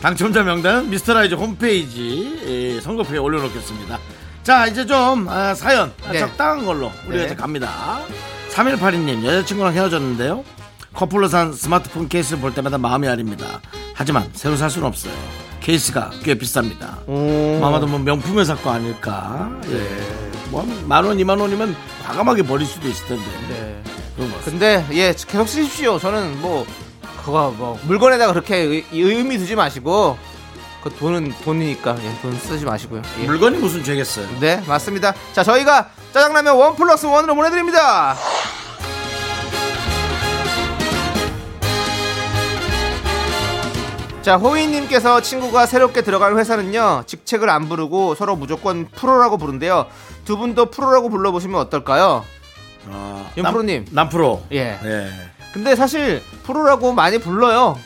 당첨자 0.02 0.42
명단은 0.42 0.90
미스터라디오 0.90 1.36
홈페이지 1.36 2.40
예, 2.76 2.82
선곡표에 2.82 3.20
올려놓겠습니다. 3.20 4.00
자 4.42 4.66
이제 4.66 4.84
좀 4.86 5.28
아, 5.30 5.54
사연 5.54 5.94
아, 6.08 6.12
네. 6.12 6.20
적당한 6.20 6.66
걸로 6.66 6.88
우리가 7.06 7.18
네. 7.20 7.26
이제 7.26 7.36
갑니다. 7.36 8.00
3182님 8.52 9.24
여자친구랑 9.24 9.74
헤어졌는데요. 9.76 10.44
커플로 10.94 11.28
산 11.28 11.54
스마트폰 11.54 12.08
케이스를 12.10 12.40
볼 12.40 12.56
때마다 12.56 12.80
마음이 12.80 13.08
아립니다. 13.08 13.62
하지만 13.94 14.28
새로 14.34 14.56
살 14.56 14.72
수는 14.72 14.88
없어요. 14.88 15.14
케이스가 15.62 16.10
꽤 16.24 16.34
비쌉니다. 16.34 17.08
오. 17.08 17.64
아마도 17.64 17.86
뭐 17.86 18.00
명품을 18.00 18.44
살거 18.46 18.72
아닐까? 18.72 19.52
예. 19.70 20.50
뭐 20.50 20.66
만 20.88 21.06
원 21.06 21.20
이만 21.20 21.40
원이면 21.40 21.76
과감하게 22.08 22.42
버릴 22.44 22.66
수도 22.66 22.88
있을 22.88 23.06
텐데. 23.06 23.24
네. 23.50 23.84
근데 24.44 24.86
예 24.92 25.14
계속 25.14 25.48
쓰십시오. 25.48 26.00
저는 26.00 26.42
뭐 26.42 26.66
그거 27.24 27.54
뭐 27.56 27.80
물건에다가 27.84 28.34
그렇게 28.34 28.58
의, 28.58 28.86
의미 28.92 29.38
두지 29.38 29.56
마시고 29.56 30.18
그 30.84 30.90
돈은 30.90 31.34
돈이니까 31.44 31.98
예, 32.02 32.22
돈 32.22 32.38
쓰지 32.38 32.66
마시고요. 32.66 33.02
예. 33.20 33.26
물건이 33.26 33.58
무슨 33.58 33.84
죄겠어요? 33.84 34.28
네 34.40 34.64
맞습니다. 34.68 35.14
자 35.34 35.44
저희가 35.44 35.90
짜장라면 36.14 36.56
one 36.56 36.76
plus 36.76 37.06
one으로 37.06 37.36
보내드립니다. 37.36 38.16
자 44.22 44.36
호이님께서 44.36 45.22
친구가 45.22 45.66
새롭게 45.68 46.02
들어간 46.02 46.38
회사는요 46.38 47.04
직책을 47.06 47.50
안 47.50 47.70
부르고 47.70 48.16
서로 48.16 48.36
무조건 48.36 48.88
프로라고 48.88 49.38
부른대요. 49.38 49.86
두 50.26 50.38
분도 50.38 50.66
프로라고 50.66 51.10
불러보시면 51.10 51.60
어떨까요 51.62 52.26
아, 52.92 53.32
윤프로님. 53.38 53.86
남, 53.86 53.96
남프로. 53.96 54.44
예 54.52 54.78
예. 54.84 55.10
근데 55.54 55.76
사실 55.76 56.22
프로라고 56.44 56.94
많이 56.94 57.18
불러요 57.20 57.78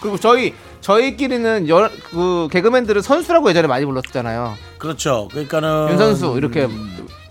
그리고 0.00 0.18
저희 0.18 0.54
저희끼리는 0.80 1.68
여, 1.68 1.88
그 2.10 2.48
개그맨들은 2.50 3.02
선수라고 3.02 3.48
예전에 3.50 3.68
많이 3.68 3.84
불렀잖아요 3.84 4.54
그렇죠. 4.78 5.28
그러니까는 5.30 5.88
윤선수 5.90 6.34
이렇게 6.36 6.66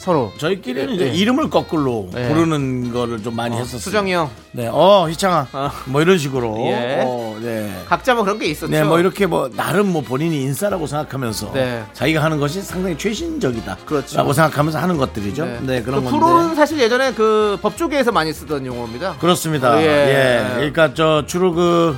서로. 0.01 0.33
저희끼리는 0.37 0.95
이제 0.95 1.05
네. 1.05 1.11
이름을 1.11 1.51
거꾸로 1.51 2.09
네. 2.11 2.27
부르는 2.27 2.91
거를 2.91 3.21
좀 3.21 3.35
많이 3.35 3.55
했었어요. 3.55 3.79
수정이 3.79 4.11
형. 4.11 4.31
네, 4.51 4.67
어, 4.67 5.07
희창아. 5.07 5.47
어. 5.53 5.71
뭐 5.85 6.01
이런 6.01 6.17
식으로. 6.17 6.57
예. 6.57 7.03
어, 7.05 7.37
네. 7.39 7.71
각자 7.87 8.15
뭐 8.15 8.23
그런 8.23 8.39
게 8.39 8.47
있었죠. 8.47 8.71
네, 8.71 8.83
뭐 8.83 8.99
이렇게 8.99 9.27
뭐 9.27 9.51
나름 9.55 9.91
뭐 9.93 10.01
본인이 10.01 10.41
인싸라고 10.41 10.87
생각하면서 10.87 11.51
네. 11.53 11.83
자기가 11.93 12.23
하는 12.23 12.39
것이 12.39 12.63
상당히 12.63 12.97
최신적이다. 12.97 13.77
그렇죠. 13.85 14.17
라고 14.17 14.33
생각하면서 14.33 14.79
하는 14.79 14.97
것들이죠. 14.97 15.45
네. 15.45 15.59
네, 15.61 15.81
그런 15.83 16.03
그 16.03 16.09
건데. 16.09 16.25
프로는 16.25 16.55
사실 16.55 16.79
예전에 16.79 17.13
그 17.13 17.59
법조계에서 17.61 18.11
많이 18.11 18.33
쓰던 18.33 18.65
용어입니다. 18.65 19.17
그렇습니다. 19.19 19.79
예. 19.83 19.85
예. 19.85 20.55
그러니까 20.55 20.95
저 20.95 21.25
주로 21.27 21.53
그 21.53 21.95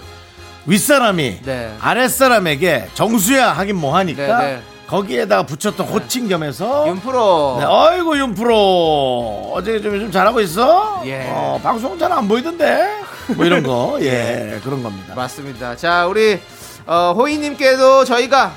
윗사람이 0.66 1.40
네. 1.46 1.74
아랫사람에게 1.80 2.90
정수야 2.96 3.54
하긴 3.54 3.78
뭐 3.78 3.96
하니까 3.96 4.40
네, 4.42 4.54
네. 4.56 4.62
거기에다가 4.98 5.44
붙였던 5.44 5.88
호칭 5.88 6.28
겸해서 6.28 6.88
윤프로. 6.88 7.56
네, 7.60 7.66
어이구 7.66 8.16
윤프로 8.20 9.52
어제 9.56 9.82
좀 9.82 9.96
요즘 9.96 10.12
잘하고 10.12 10.40
있어? 10.42 11.02
예. 11.06 11.26
어, 11.32 11.60
방송 11.64 11.98
잘 11.98 12.12
안 12.14 12.28
보이던데? 12.28 12.88
뭐 13.36 13.44
이런 13.44 13.64
거, 13.64 13.98
예, 14.06 14.60
그런 14.64 14.84
겁니다. 14.84 15.16
맞습니다. 15.16 15.76
자, 15.76 16.06
우리 16.06 16.40
어, 16.86 17.12
호이님께도 17.18 18.06
저희가 18.06 18.52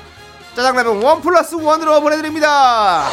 짜장라면 0.55 1.01
원 1.01 1.21
플러스 1.21 1.55
원으로 1.55 2.01
보내드립니다. 2.01 3.05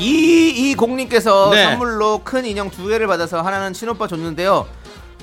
이이공님께서 0.00 1.50
네. 1.50 1.64
선물로 1.64 2.22
큰 2.24 2.44
인형 2.46 2.70
두 2.70 2.88
개를 2.88 3.06
받아서 3.06 3.42
하나는 3.42 3.72
친오빠 3.72 4.08
줬는데요. 4.08 4.66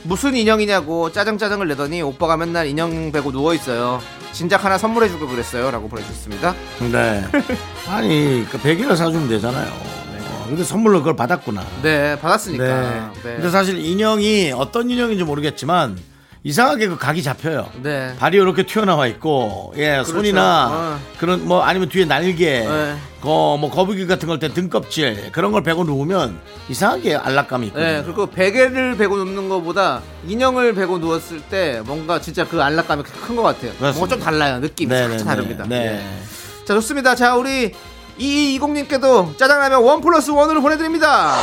무슨 0.04 0.36
인형이냐고 0.36 1.12
짜장짜장을 1.12 1.68
내더니 1.68 2.02
오빠가 2.02 2.38
맨날 2.38 2.68
인형 2.68 3.12
베고 3.12 3.32
누워 3.32 3.54
있어요. 3.54 4.00
진작 4.32 4.64
하나 4.64 4.78
선물해주고 4.78 5.28
그랬어요.라고 5.28 5.90
보내주셨습니다. 5.90 6.56
네. 6.92 7.26
아니, 7.90 8.46
그 8.50 8.60
베개를 8.62 8.96
사주면 8.96 9.28
되잖아요. 9.28 9.68
어, 9.72 10.46
근데 10.48 10.64
선물로 10.64 11.00
그걸 11.00 11.16
받았구나. 11.16 11.66
네, 11.82 12.20
받았으니까. 12.20 12.64
네. 12.64 13.00
네. 13.24 13.36
근데 13.36 13.50
사실 13.50 13.84
인형이 13.84 14.54
어떤 14.56 14.90
인형인지 14.90 15.24
모르겠지만 15.24 15.98
이상하게 16.48 16.88
그 16.88 16.98
각이 16.98 17.22
잡혀요. 17.24 17.70
네. 17.84 18.16
발이 18.18 18.38
이렇게 18.38 18.64
튀어나와 18.66 19.08
있고, 19.08 19.74
예, 19.76 20.02
손이나 20.06 20.70
어. 20.72 21.00
그런 21.20 21.46
뭐 21.46 21.62
아니면 21.62 21.90
뒤에 21.90 22.06
날개, 22.06 22.62
네. 22.62 22.96
거, 23.20 23.58
뭐 23.60 23.70
거북이 23.70 24.08
같은 24.08 24.30
걸 24.30 24.40
때 24.40 24.54
등껍질 24.54 25.30
그런 25.34 25.52
걸 25.52 25.62
베고 25.62 25.84
누우면 25.84 26.40
이상하게 26.70 27.16
안락감이 27.18 27.68
있거든요. 27.68 27.86
네, 27.92 28.02
그리고 28.04 28.28
베개를 28.28 28.96
베고 28.96 29.18
눕는 29.18 29.50
것보다 29.50 30.02
인형을 30.26 30.74
베고 30.74 31.00
누웠을 31.00 31.42
때 31.42 31.82
뭔가 31.86 32.22
진짜 32.22 32.48
그 32.48 32.62
안락감이 32.64 33.04
큰 33.04 33.36
것 33.36 33.44
같아요. 33.44 33.74
뭔가 33.80 34.08
좀 34.08 34.20
달라요. 34.22 34.60
느낌이 34.60 34.90
네네네. 34.90 35.10
살짝 35.18 35.28
다릅니다. 35.28 35.66
네. 35.68 36.00
예. 36.00 36.66
자, 36.66 36.74
좋습니다. 36.76 37.14
자, 37.16 37.36
우리 37.36 37.74
2220님께도 38.20 39.38
짜장라면 39.38 39.84
one 39.84 40.00
plus 40.00 40.32
one으로 40.32 40.62
보내드립니다. 40.62 41.36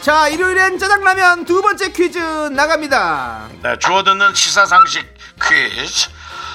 자, 0.00 0.28
일요일엔 0.28 0.78
짜장라면 0.78 1.44
두 1.44 1.60
번째 1.60 1.92
퀴즈 1.92 2.18
나갑니다. 2.18 3.48
네, 3.62 3.76
주워 3.78 4.02
듣는 4.02 4.34
시사 4.34 4.64
상식 4.64 5.04
퀴즈. 5.42 6.08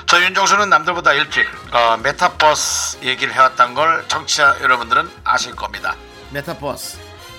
저 0.07 0.21
윤정수는 0.21 0.69
남들보다 0.69 1.13
일찍 1.13 1.45
어, 1.71 1.97
메타버스 1.97 2.99
얘기를 3.03 3.33
해왔던 3.33 3.73
걸 3.75 4.03
청취자 4.07 4.57
여러분들은 4.61 5.09
아실 5.23 5.55
겁니다. 5.55 5.95
메타버스. 6.31 6.97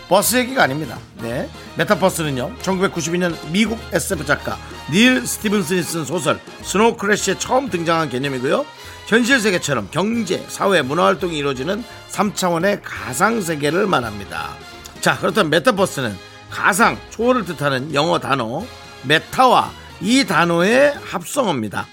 버스 0.08 0.36
얘기가 0.36 0.62
아닙니다. 0.62 0.96
네. 1.16 1.50
메타버스는요, 1.74 2.58
1992년 2.62 3.36
미국 3.48 3.80
SF 3.92 4.24
작가 4.24 4.56
닐 4.88 5.26
스티븐슨이 5.26 5.82
쓴 5.82 6.04
소설 6.04 6.38
Snow 6.62 6.96
Crash에 6.96 7.36
처음 7.38 7.68
등장한 7.68 8.10
개념이고요. 8.10 8.64
현실 9.08 9.40
세계처럼 9.40 9.88
경제, 9.90 10.44
사회, 10.48 10.82
문화 10.82 11.06
활동이 11.06 11.36
이루어지는 11.36 11.84
3차원의 12.10 12.80
가상 12.84 13.40
세계를 13.40 13.88
말합니다. 13.88 14.54
자, 15.00 15.16
그렇다면 15.18 15.50
메타버스는 15.50 16.16
가상, 16.50 16.98
초월을 17.10 17.44
뜻하는 17.44 17.94
영어 17.94 18.18
단어 18.18 18.64
meta와 19.04 19.70
이 20.00 20.24
단어의 20.24 20.94
합성어입니다. 21.04 21.86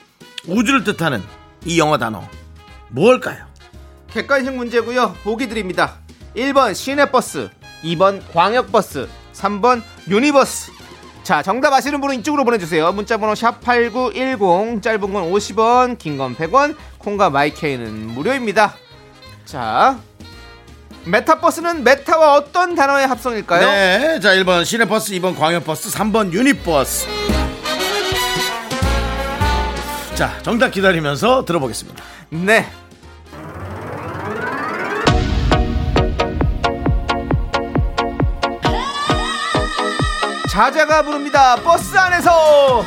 우주를 0.47 0.83
뜻하는 0.83 1.23
이 1.65 1.79
영어 1.79 1.97
단어 1.97 2.23
뭘까요? 2.89 3.45
객관식 4.11 4.53
문제고요. 4.55 5.15
보기 5.23 5.47
드립니다. 5.47 5.95
1번 6.35 6.73
시내버스, 6.75 7.49
2번 7.83 8.21
광역버스, 8.33 9.07
3번 9.33 9.81
universe. 10.08 10.71
자, 11.23 11.41
정답 11.41 11.71
아시는 11.73 12.01
분은 12.01 12.19
이쪽으로 12.19 12.43
보내주세요. 12.43 12.91
문자번호 12.91 13.33
샵8910, 13.33 14.81
짧은 14.81 15.13
건 15.13 15.31
50원, 15.31 15.97
긴 15.97 16.17
건 16.17 16.35
100원, 16.35 16.75
콩과 16.97 17.29
마이케이는 17.29 18.07
무료입니다. 18.07 18.75
자, 19.45 19.99
메타버스는 21.05 21.83
meta와 21.84 22.34
어떤 22.35 22.75
단어의 22.75 23.07
합성일까요? 23.07 23.65
네, 23.67 24.19
자 24.21 24.29
1번 24.35 24.63
시내버스, 24.65 25.11
2번 25.13 25.37
광역버스, 25.37 25.91
3번 25.97 26.31
universe. 26.32 27.08
자, 30.15 30.31
정답 30.43 30.69
기다리면서 30.69 31.43
들어보겠습니다. 31.43 32.03
네. 32.29 32.69
자자가 40.49 41.01
부릅니다. 41.01 41.55
버스 41.57 41.97
안에서. 41.97 42.85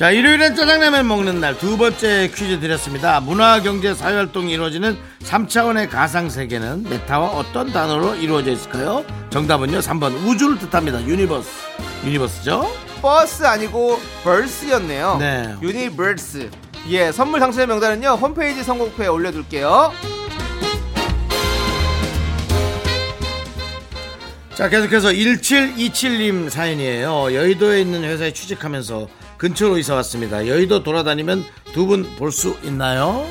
자, 0.00 0.10
일요일엔 0.10 0.56
짜장라면 0.56 1.06
먹는 1.06 1.40
날 1.40 1.58
두 1.58 1.76
번째 1.76 2.30
퀴즈 2.34 2.58
드렸습니다. 2.58 3.20
문화, 3.20 3.60
경제, 3.60 3.92
사회 3.92 4.14
활동이 4.14 4.50
이루어지는 4.50 4.96
3차원의 5.24 5.90
가상 5.90 6.30
세계는 6.30 6.84
meta와 6.84 7.28
어떤 7.32 7.70
단어로 7.70 8.14
이루어져 8.14 8.50
있을까요? 8.52 9.04
정답은요. 9.28 9.80
3번 9.80 10.26
우주를 10.26 10.58
뜻합니다. 10.58 11.04
Universe. 11.04 11.50
Universe죠? 12.06 12.66
버스 13.02 13.44
아니고 13.44 14.00
verse였네요. 14.24 15.18
네. 15.18 15.54
Universe. 15.60 16.48
예, 16.88 17.12
선물 17.12 17.38
당첨자 17.38 17.66
명단은요. 17.66 18.12
홈페이지 18.12 18.62
선곡표에 18.62 19.06
올려둘게요. 19.06 19.92
자, 24.54 24.70
계속해서 24.70 25.08
1727님 25.10 26.48
사연이에요. 26.48 27.34
여의도에 27.34 27.82
있는 27.82 28.02
회사에 28.04 28.32
취직하면서 28.32 29.19
근처로 29.40 29.78
이사 29.78 29.94
왔습니다. 29.94 30.46
여의도 30.46 30.82
돌아다니면 30.82 31.44
두 31.72 31.86
분 31.86 32.04
볼 32.18 32.30
수 32.30 32.56
있나요? 32.62 33.26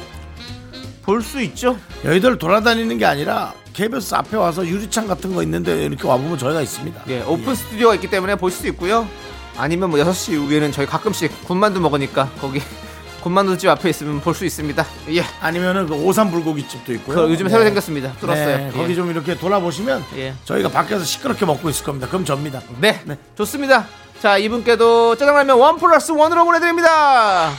볼 1.04 1.22
수 1.22 1.40
있죠? 1.44 1.78
여의도를 2.04 2.40
돌아다니는 2.40 2.98
게 2.98 3.06
아니라 3.06 3.54
KBS 3.74 4.16
앞에 4.16 4.36
와서 4.36 4.66
유리창 4.66 5.06
같은 5.06 5.36
거 5.36 5.44
있는데 5.44 5.86
이렇게 5.86 6.08
와보면 6.08 6.40
저희가 6.40 6.62
있습니다. 6.62 7.04
예, 7.10 7.22
오픈 7.22 7.54
스튜디오가 7.54 7.94
있기 7.96 8.10
때문에 8.10 8.36
볼수 8.38 8.68
있고요. 8.70 9.08
아니면 9.56 9.92
뭐 9.92 10.00
6시 10.00 10.34
이후에는 10.34 10.72
저희 10.72 10.88
가끔씩 10.88 11.46
군만두 11.46 11.80
먹으니까 11.80 12.32
거기 12.40 12.60
군만두집 13.22 13.70
앞에 13.70 13.90
있으면 13.90 14.20
볼 14.22 14.34
수 14.34 14.46
있습니다. 14.46 14.84
예. 15.12 15.24
아니면은 15.42 15.86
그 15.86 15.94
오삼 15.94 16.32
불고기집도 16.32 16.92
있고요. 16.94 17.18
그 17.26 17.32
요즘에 17.32 17.50
새로 17.52 17.64
생겼습니다. 17.66 18.14
뚫었어요. 18.14 18.58
네, 18.58 18.68
예. 18.74 18.78
거기 18.78 18.96
좀 18.96 19.12
이렇게 19.12 19.38
돌아보시면 19.38 20.04
예. 20.16 20.34
저희가 20.46 20.70
밖에서 20.70 21.04
시끄럽게 21.04 21.46
먹고 21.46 21.70
있을 21.70 21.86
겁니다. 21.86 22.08
그럼 22.08 22.26
접니다. 22.26 22.62
네, 22.82 23.00
네. 23.06 23.18
좋습니다. 23.38 23.86
자, 24.22 24.38
이분께도 24.38 25.16
짜장라면 25.16 25.58
원 25.58 25.78
플러스 25.78 26.12
원으로 26.12 26.44
보내드립니다. 26.44 27.52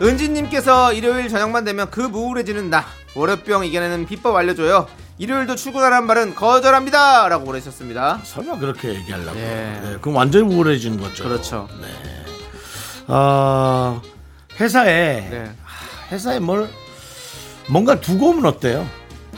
은지님께서 0.00 0.92
일요일 0.92 1.28
저녁만 1.28 1.64
되면 1.64 1.90
그 1.90 2.00
무울해지는 2.00 2.70
나 2.70 2.84
월요병 3.14 3.64
이겨내는 3.64 4.06
비법 4.06 4.36
알려줘요. 4.36 4.86
일요일도 5.18 5.56
출근하란 5.56 6.06
말은 6.06 6.34
거절합니다. 6.36 7.28
라고 7.28 7.44
보내셨습니다. 7.44 8.20
설마 8.22 8.58
그렇게 8.58 8.90
얘기하려고. 8.94 9.36
예. 9.38 9.80
네, 9.82 9.96
그럼 10.00 10.16
완전히 10.16 10.52
우울해지는 10.52 11.00
거죠. 11.00 11.24
그렇죠. 11.24 11.68
어, 13.08 14.00
회사에 14.60 15.28
네. 15.30 15.52
회사에 16.10 16.38
뭘 16.38 16.68
뭔가 17.68 18.00
두고 18.00 18.30
오면 18.30 18.46
어때요? 18.46 18.88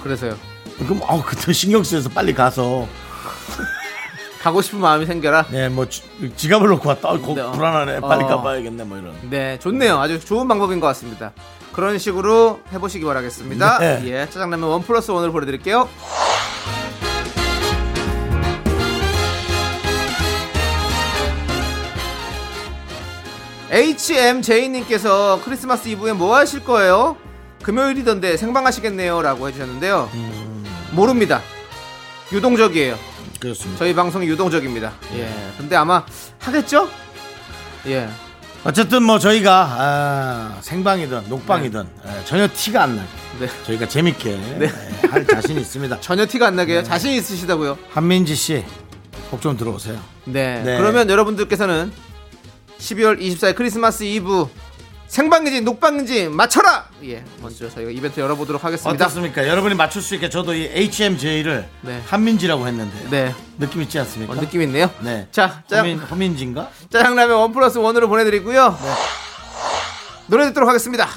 그래서요. 0.03 0.37
그럼 0.79 1.01
어 1.03 1.23
그때 1.25 1.53
신경 1.53 1.83
쓰여서 1.83 2.09
빨리 2.11 2.35
가서 2.35 2.87
가고 4.43 4.61
싶은 4.61 4.79
마음이 4.81 5.07
생겨라. 5.07 5.47
네 5.51 5.69
뭐 5.69 5.87
지갑을 6.37 6.69
놓고 6.69 6.89
왔다 6.89 7.09
어, 7.11 7.21
거- 7.21 7.35
네, 7.35 7.41
어. 7.41 7.53
불안하네 7.53 8.01
빨리 8.01 8.25
어. 8.25 8.27
가봐야겠네 8.27 8.85
뭐 8.85 8.99
이런 8.99 9.15
네, 9.31 9.59
좋네요. 9.59 9.99
아주 9.99 10.21
좋은 10.21 10.47
방법인 10.49 10.81
것 10.81 10.87
같습니다. 10.89 11.33
그런 11.73 11.99
식으로 11.99 12.61
해보시기 12.73 13.05
바라겠습니다. 13.05 13.79
네. 13.79 14.03
예, 14.07 14.27
짜장라면 14.31 14.69
원 14.69 14.83
플러스 14.83 15.11
원으로 15.11 15.33
보내드릴게요. 15.33 15.89
HMJ님께서 24.05 25.41
크리스마스 25.45 25.89
이브에 25.89 26.13
뭐 26.13 26.37
하실 26.37 26.65
거예요? 26.65 27.17
금요일이던데 27.63 28.37
생방 28.37 28.67
하시겠네요. 28.67 29.23
라고 29.23 29.49
해주셨는데요. 29.49 30.11
모릅니다. 30.95 31.43
유동적이에요. 32.33 32.99
그렇습니다. 33.41 33.79
저희 33.79 33.95
방송이 33.95 34.27
유동적입니다. 34.29 34.93
예. 35.15 35.29
근데 35.59 35.77
아마 35.77 36.05
하겠죠? 36.39 36.89
예. 37.87 38.09
어쨌든 38.65 39.03
뭐 39.03 39.19
저희가 39.19 39.77
아, 39.79 40.59
생방이든 40.63 41.29
녹방이든 41.29 41.87
예, 42.07 42.25
전혀 42.25 42.49
티가 42.49 42.85
안 42.85 42.97
나게 42.97 43.09
네. 43.41 43.49
저희가 43.67 43.87
재밌게 43.87 44.31
예, 44.63 44.67
할 45.09 45.27
자신이 45.27 45.61
있습니다. 45.61 46.01
전혀 46.01 46.25
티가 46.25 46.47
안 46.47 46.57
나게 46.57 46.83
자신 46.83 47.13
있으시다고요? 47.13 47.77
한민지 47.91 48.35
씨, 48.35 48.65
꼭좀 49.31 49.59
들어오세요. 49.59 50.01
네. 50.25 50.63
네. 50.63 50.79
그러면 50.79 51.11
여러분들께서는 51.11 51.93
12월 52.79 53.21
24일 53.21 53.55
크리스마스 53.55 54.05
이브 54.05 54.47
생방인지 55.09 55.61
녹방인지 55.61 56.29
맞춰라! 56.31 56.89
예. 57.07 57.23
먼저 57.41 57.69
저희가 57.69 57.91
이벤트 57.91 58.21
열어보도록 58.21 58.65
하겠습니다. 58.65 59.05
어떻습니까? 59.05 59.47
여러분이 59.47 59.75
맞출 59.75 60.01
수 60.01 60.15
있게 60.15 60.29
저도 60.29 60.55
이 60.55 60.71
HMJ를 60.73 61.69
네. 61.83 62.03
한민지라고 62.07 62.67
했는데 62.67 63.09
네. 63.11 63.35
느낌 63.59 63.83
있지 63.83 63.99
않습니까? 63.99 64.33
어, 64.33 64.37
느낌 64.37 64.63
있네요. 64.63 64.91
네. 65.01 65.29
자, 65.31 65.63
짜, 65.69 65.79
허민, 65.79 65.99
허민지인가? 65.99 66.71
짜장라면 66.91 67.37
원 67.37 67.53
플러스 67.53 67.79
원으로 67.79 68.09
보내드리고요. 68.09 68.79
노래 70.29 70.47
듣도록 70.47 70.69
하겠습니다. 70.69 71.09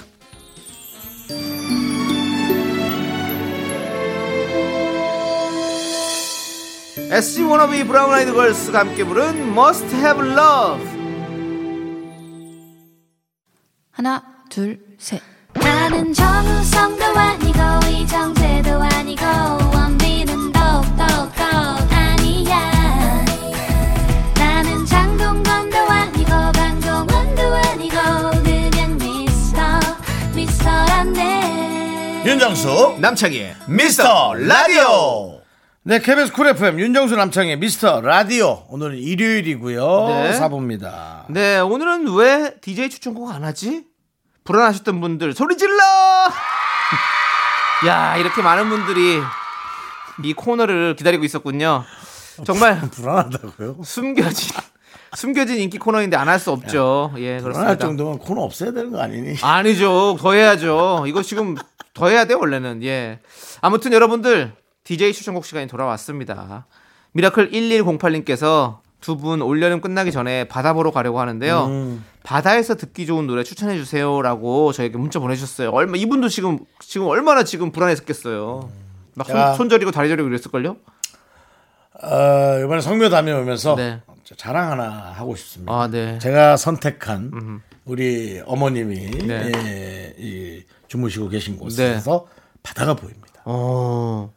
SG 7.10 7.44
워너비 7.44 7.86
브라운 7.86 8.14
아이드 8.14 8.34
걸스가 8.34 8.80
함께 8.80 9.06
부른 9.06 9.52
Must 9.52 9.86
Have 9.96 10.28
Love. 10.28 10.98
하나, 13.92 14.22
둘, 14.50 14.80
셋. 15.00 15.22
나는 15.60 16.14
정우성도 16.14 17.06
아니고 17.06 17.60
이정재도 17.92 18.70
아니고 18.82 19.24
원빈은 19.74 20.52
더욱더 20.52 21.04
아니야 21.90 23.26
나는 24.36 24.86
장동건도 24.86 25.78
아니고 25.78 26.30
강동원도 26.30 27.42
아니고 27.42 27.96
그냥 28.44 28.98
미스터 28.98 29.62
미스터란데 30.36 32.24
윤정수 32.26 32.98
남창희의 33.00 33.56
미스터 33.68 34.34
라디오. 34.36 35.42
네, 35.84 36.00
KBS 36.00 36.34
Cool 36.34 36.48
FM 36.48 36.80
윤정수 36.82 37.16
남창희의 37.16 37.58
미스터 37.60 38.02
라디오. 38.02 38.66
오늘은 38.70 38.98
일요일이고요. 38.98 40.08
네. 40.10 40.34
사부입니다. 40.34 41.28
네, 41.30 41.60
오늘은 41.60 42.14
왜 42.14 42.56
DJ 42.60 42.90
추천곡 42.90 43.32
안 43.32 43.46
하지? 43.46 43.86
불안하셨던 44.48 45.02
분들 45.02 45.34
소리 45.34 45.58
질러! 45.58 45.76
야, 47.86 48.16
이렇게 48.18 48.42
많은 48.42 48.70
분들이 48.70 49.22
이 50.24 50.34
코너를 50.34 50.96
기다리고 50.96 51.24
있었군요. 51.26 51.84
정말 52.46 52.80
불안하다고요? 52.90 53.78
숨겨진 53.84 54.56
숨겨진 55.16 55.58
인기 55.58 55.78
코너인데 55.78 56.16
안 56.18 56.28
할 56.30 56.40
수 56.40 56.52
없죠. 56.52 57.12
예, 57.18 57.40
불안할 57.40 57.44
그렇습니다. 57.44 57.78
정도면 57.86 58.20
코너 58.20 58.42
없애야 58.42 58.72
되는 58.72 58.92
거 58.92 59.02
아니니? 59.02 59.36
아니죠. 59.42 60.16
더 60.20 60.34
해야죠. 60.34 61.04
이거 61.08 61.22
지금 61.22 61.56
더 61.94 62.08
해야 62.10 62.26
돼 62.26 62.34
원래는. 62.34 62.84
예. 62.84 63.20
아무튼 63.62 63.92
여러분들 63.94 64.54
DJ 64.86 65.14
추천곡 65.14 65.46
시간이 65.46 65.68
돌아왔습니다. 65.68 66.66
미라클 67.12 67.52
1108님께서 67.52 68.80
두 69.00 69.16
분 69.18 69.42
올여름 69.42 69.80
끝나기 69.82 70.12
전에 70.12 70.46
바다 70.46 70.74
보러 70.74 70.92
가려고 70.92 71.20
하는데요. 71.20 71.66
음. 71.66 72.06
바다에서 72.24 72.76
듣기 72.76 73.06
좋은 73.06 73.26
노래 73.28 73.44
추천해 73.44 73.78
주세요라고 73.78 74.74
저에게 74.74 74.98
문자 74.98 75.20
보내주셨어요. 75.20 75.70
얼마 75.72 75.98
이분도 75.98 76.30
지금 76.30 76.60
지금 76.80 77.08
얼마나 77.08 77.44
지금 77.44 77.72
불안했었겠어요. 77.72 78.70
막 79.16 79.28
자. 79.28 79.48
손, 79.50 79.58
손 79.58 79.70
저리고 79.70 79.92
다리 79.92 80.10
저리고 80.10 80.28
이랬을걸요? 80.30 80.76
어, 82.04 82.60
이번에 82.64 82.82
성묘 82.82 83.10
다녀오면서 83.10 83.76
네. 83.76 84.02
자랑 84.36 84.72
하나 84.72 85.14
하고 85.16 85.36
싶습니다. 85.36 85.74
아, 85.74 85.88
네. 85.88 86.20
제가 86.20 86.58
선택한 86.58 87.62
우리 87.86 88.42
어머님이 88.46 88.96
네. 89.26 89.52
예, 89.56 90.16
이 90.18 90.64
주무시고 90.88 91.30
계신 91.30 91.58
곳에서 91.58 92.28
바다가 92.62 92.94
보입니다. 92.94 93.42
어. 93.46 94.32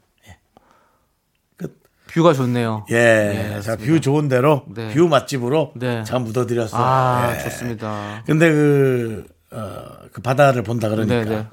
끝. 2.11 2.15
view가 2.15 2.33
좋네요. 2.33 2.87
예, 2.91 3.61
자, 3.63 3.77
view 3.77 4.01
좋은 4.01 4.29
데로 4.29 4.65
네. 4.69 4.93
view 4.93 5.09
맛집으로 5.09 5.73
네. 5.77 6.05
제가 6.05 6.19
묻어 6.19 6.47
드렸어요. 6.47 6.83
아, 6.83 7.33
예. 7.35 7.39
좋습니다. 7.43 8.23
근데 8.27 8.51
그, 8.51 9.27
어, 9.53 9.83
그 10.13 10.21
바다를 10.21 10.63
본다 10.63 10.89
그러니까 10.89 11.25
네, 11.25 11.25
네. 11.25 11.47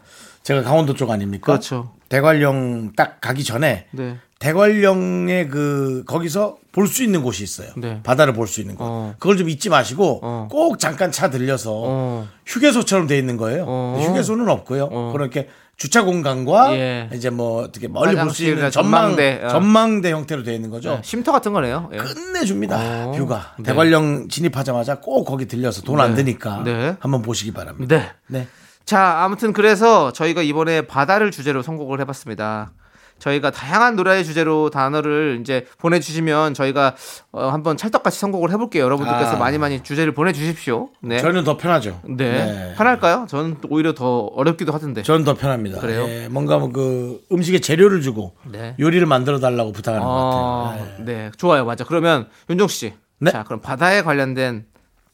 제가 0.47 0.61
강원도 0.63 0.93
쪽 0.93 1.11
아닙니까? 1.11 1.45
그렇죠. 1.45 1.91
대관령 2.07 2.93
딱 2.95 3.19
가기 3.19 3.43
전에 3.43 3.87
네. 3.91 4.15
대관령의 4.39 5.49
그 5.49 6.03
거기서 6.07 6.55
볼 6.71 6.87
수 6.87 7.03
있는 7.03 7.21
곳이 7.21 7.43
있어요. 7.43 7.67
네. 7.75 7.99
바다를 8.03 8.31
볼 8.31 8.47
수 8.47 8.61
있는 8.61 8.75
곳. 8.75 8.85
어. 8.87 9.13
그걸 9.19 9.35
좀 9.35 9.49
잊지 9.49 9.67
마시고 9.69 10.21
어. 10.23 10.47
꼭 10.49 10.79
잠깐 10.79 11.11
차 11.11 11.29
들려서 11.29 11.73
어. 11.75 12.27
휴게소처럼 12.45 13.07
돼 13.07 13.17
있는 13.17 13.35
거예요. 13.35 13.65
어. 13.67 13.99
휴게소는 14.01 14.47
없고요. 14.47 14.87
어. 14.89 15.09
그렇게 15.11 15.49
주차 15.75 16.05
공간과 16.05 16.73
예. 16.77 17.09
이제 17.13 17.29
뭐 17.29 17.63
어떻게 17.63 17.89
멀리 17.89 18.15
볼 18.15 18.29
수 18.29 18.43
있는 18.45 18.63
화장실이나 18.63 18.69
전망 18.69 19.01
전망대. 19.17 19.41
어. 19.43 19.49
전망대 19.49 20.11
형태로 20.13 20.43
돼 20.43 20.55
있는 20.55 20.69
거죠. 20.69 20.91
네, 20.95 21.01
쉼터 21.03 21.33
같은 21.33 21.51
거네요. 21.51 21.89
예. 21.91 21.97
끝내줍니다. 21.97 23.07
어. 23.09 23.11
뷰가 23.17 23.55
네. 23.57 23.63
대관령 23.63 24.29
진입하자마자 24.29 25.01
꼭 25.01 25.25
거기 25.25 25.45
들려서 25.45 25.81
돈안 25.81 26.11
네. 26.11 26.23
드니까 26.23 26.61
네. 26.63 26.95
한번 27.01 27.21
보시기 27.21 27.51
바랍니다. 27.51 28.15
네. 28.27 28.47
네. 28.88 28.89
자, 28.89 29.23
아무튼 29.23 29.51
그래서 29.51 30.13
저희가 30.13 30.41
이번에 30.41 30.81
바다를 30.81 31.29
주제로 31.29 31.61
선곡을 31.61 31.99
해봤습니다. 31.99 32.71
저희가 33.19 33.49
다양한 33.49 33.95
노래의 33.95 34.23
주제로 34.23 34.69
단어를 34.69 35.39
이제 35.41 35.65
보내주시면 35.79 36.53
저희가 36.53 36.95
어, 37.31 37.49
한번 37.49 37.75
찰떡같이 37.75 38.17
선곡을 38.17 38.51
해볼게요. 38.51 38.83
여러분들께서 38.83 39.35
아. 39.35 39.39
많이 39.39 39.57
많이 39.57 39.83
주제를 39.83 40.13
보내주십시오. 40.13 40.89
네. 41.01 41.19
저는 41.19 41.43
더 41.43 41.57
편하죠. 41.57 41.99
네. 42.05 42.75
편할까요? 42.77 43.25
저는 43.27 43.57
또 43.59 43.67
오히려 43.71 43.93
더 43.93 44.19
어렵기도 44.19 44.71
하던데. 44.71 45.01
저는 45.01 45.25
더 45.25 45.33
편합니다. 45.33 45.79
그래요? 45.81 46.05
예, 46.07 46.27
뭔가 46.29 46.57
뭐그 46.59 47.25
음식에 47.31 47.59
재료를 47.59 48.01
주고 48.01 48.35
네. 48.45 48.75
요리를 48.79 49.05
만들어 49.07 49.39
달라고 49.39 49.71
부탁하는 49.73 50.05
것 50.05 50.11
어, 50.11 50.69
같아요. 50.69 50.95
예. 50.99 51.03
네, 51.03 51.31
좋아요, 51.38 51.65
맞아. 51.65 51.83
그러면 51.83 52.29
윤종 52.49 52.67
씨, 52.67 52.93
네. 53.19 53.31
자, 53.31 53.43
그럼 53.43 53.61
바다에 53.61 54.03
관련된 54.03 54.65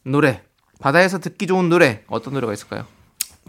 노래, 0.04 0.42
바다에서 0.80 1.20
듣기 1.20 1.48
좋은 1.48 1.70
노래 1.70 2.02
어떤 2.10 2.34
노래가 2.34 2.52
있을까요? 2.52 2.86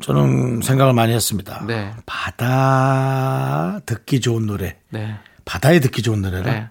저는 0.00 0.60
생각을 0.62 0.92
많이 0.92 1.12
했습니다. 1.12 1.64
네. 1.66 1.94
바다 2.06 3.80
듣기 3.86 4.20
좋은 4.20 4.46
노래. 4.46 4.76
네, 4.90 5.16
바다에 5.44 5.80
듣기 5.80 6.02
좋은 6.02 6.20
노래라. 6.22 6.52
네. 6.52 6.68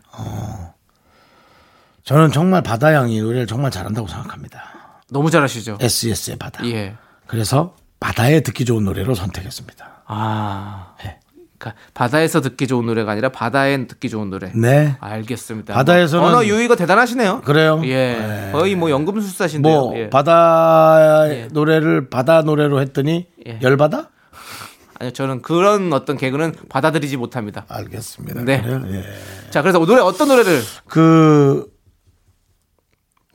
저는 2.04 2.32
정말 2.32 2.62
바다 2.62 2.94
양이 2.94 3.22
노래를 3.22 3.48
정말 3.48 3.72
잘한다고 3.72 4.08
생각합니다. 4.08 5.02
너무 5.10 5.30
잘하시죠. 5.30 5.78
SES의 5.80 6.38
바다. 6.38 6.66
예. 6.66 6.96
그래서 7.28 7.76
바다에 8.00 8.42
듣기 8.42 8.66
좋은 8.66 8.84
노래로 8.84 9.16
선택했습니다. 9.16 10.04
아, 10.06 10.96
네. 11.04 11.20
그러니까 11.64 11.76
바다에서 11.94 12.42
듣기 12.42 12.68
좋은 12.68 12.86
노래가 12.86 13.14
아니라 13.14 13.30
바다에 13.30 13.88
듣기 13.88 14.10
좋은 14.10 14.30
노래. 14.30 14.52
네. 14.54 14.98
알겠습니다. 15.00 15.74
바다에서는- 15.74 16.22
언어 16.22 16.46
유희가 16.46 16.76
대단하시네요. 16.76 17.42
그래요? 17.42 17.82
예, 17.86 18.18
네. 18.18 18.50
거의 18.52 18.76
뭐 18.76 18.90
연금술사신데요. 18.90 19.74
뭐 19.74 19.98
예. 19.98 20.10
바다 20.10 21.24
예. 21.30 21.48
노래를 21.52 22.10
바다 22.10 22.42
노래로 22.42 22.82
했더니 22.82 23.28
예. 23.48 23.60
열바다? 23.62 24.10
아니요, 25.00 25.12
저는 25.14 25.42
그런 25.42 25.92
어떤 25.94 26.18
개그는 26.18 26.54
받아들이지 26.70 27.16
못합니다. 27.18 27.66
알겠습니다. 27.70 28.42
네. 28.44 28.62
예. 28.66 29.04
자, 29.50 29.62
그래서 29.62 29.80
노래 29.80 30.02
어떤 30.02 30.28
노래를 30.28 30.62
그 30.88 31.66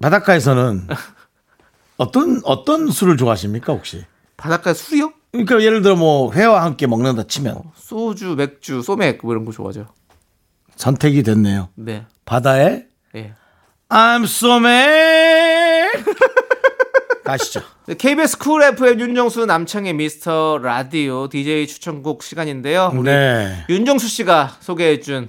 바닷가에서는 0.02 0.86
어떤 1.96 2.40
어떤 2.44 2.90
술을 2.90 3.16
좋아하십니까 3.16 3.72
혹시? 3.72 4.04
바닷가 4.36 4.72
술이요? 4.74 5.12
그러니까 5.32 5.62
예를 5.62 5.82
들어 5.82 5.96
뭐 5.96 6.32
회와 6.32 6.64
함께 6.64 6.86
먹는다 6.86 7.24
치면 7.24 7.56
소주, 7.76 8.34
맥주, 8.36 8.82
소맥 8.82 9.20
뭐 9.22 9.32
이런 9.32 9.44
거 9.44 9.52
좋아하죠. 9.52 9.86
선택이 10.76 11.22
됐네요. 11.22 11.68
네, 11.74 12.04
바다에 12.24 12.84
예. 13.14 13.32
I'm 13.88 14.24
so 14.24 14.56
mad 14.56 16.04
가시죠. 17.24 17.60
KBS 17.98 18.38
Cool 18.38 18.62
FM 18.62 19.00
윤정수 19.00 19.44
남창희의 19.46 19.92
미스터 19.94 20.58
라디오 20.62 21.28
DJ 21.28 21.66
추천곡 21.66 22.22
시간인데요. 22.22 22.90
우리 22.94 23.04
네. 23.04 23.64
윤정수 23.68 24.08
씨가 24.08 24.56
소개해준 24.60 25.28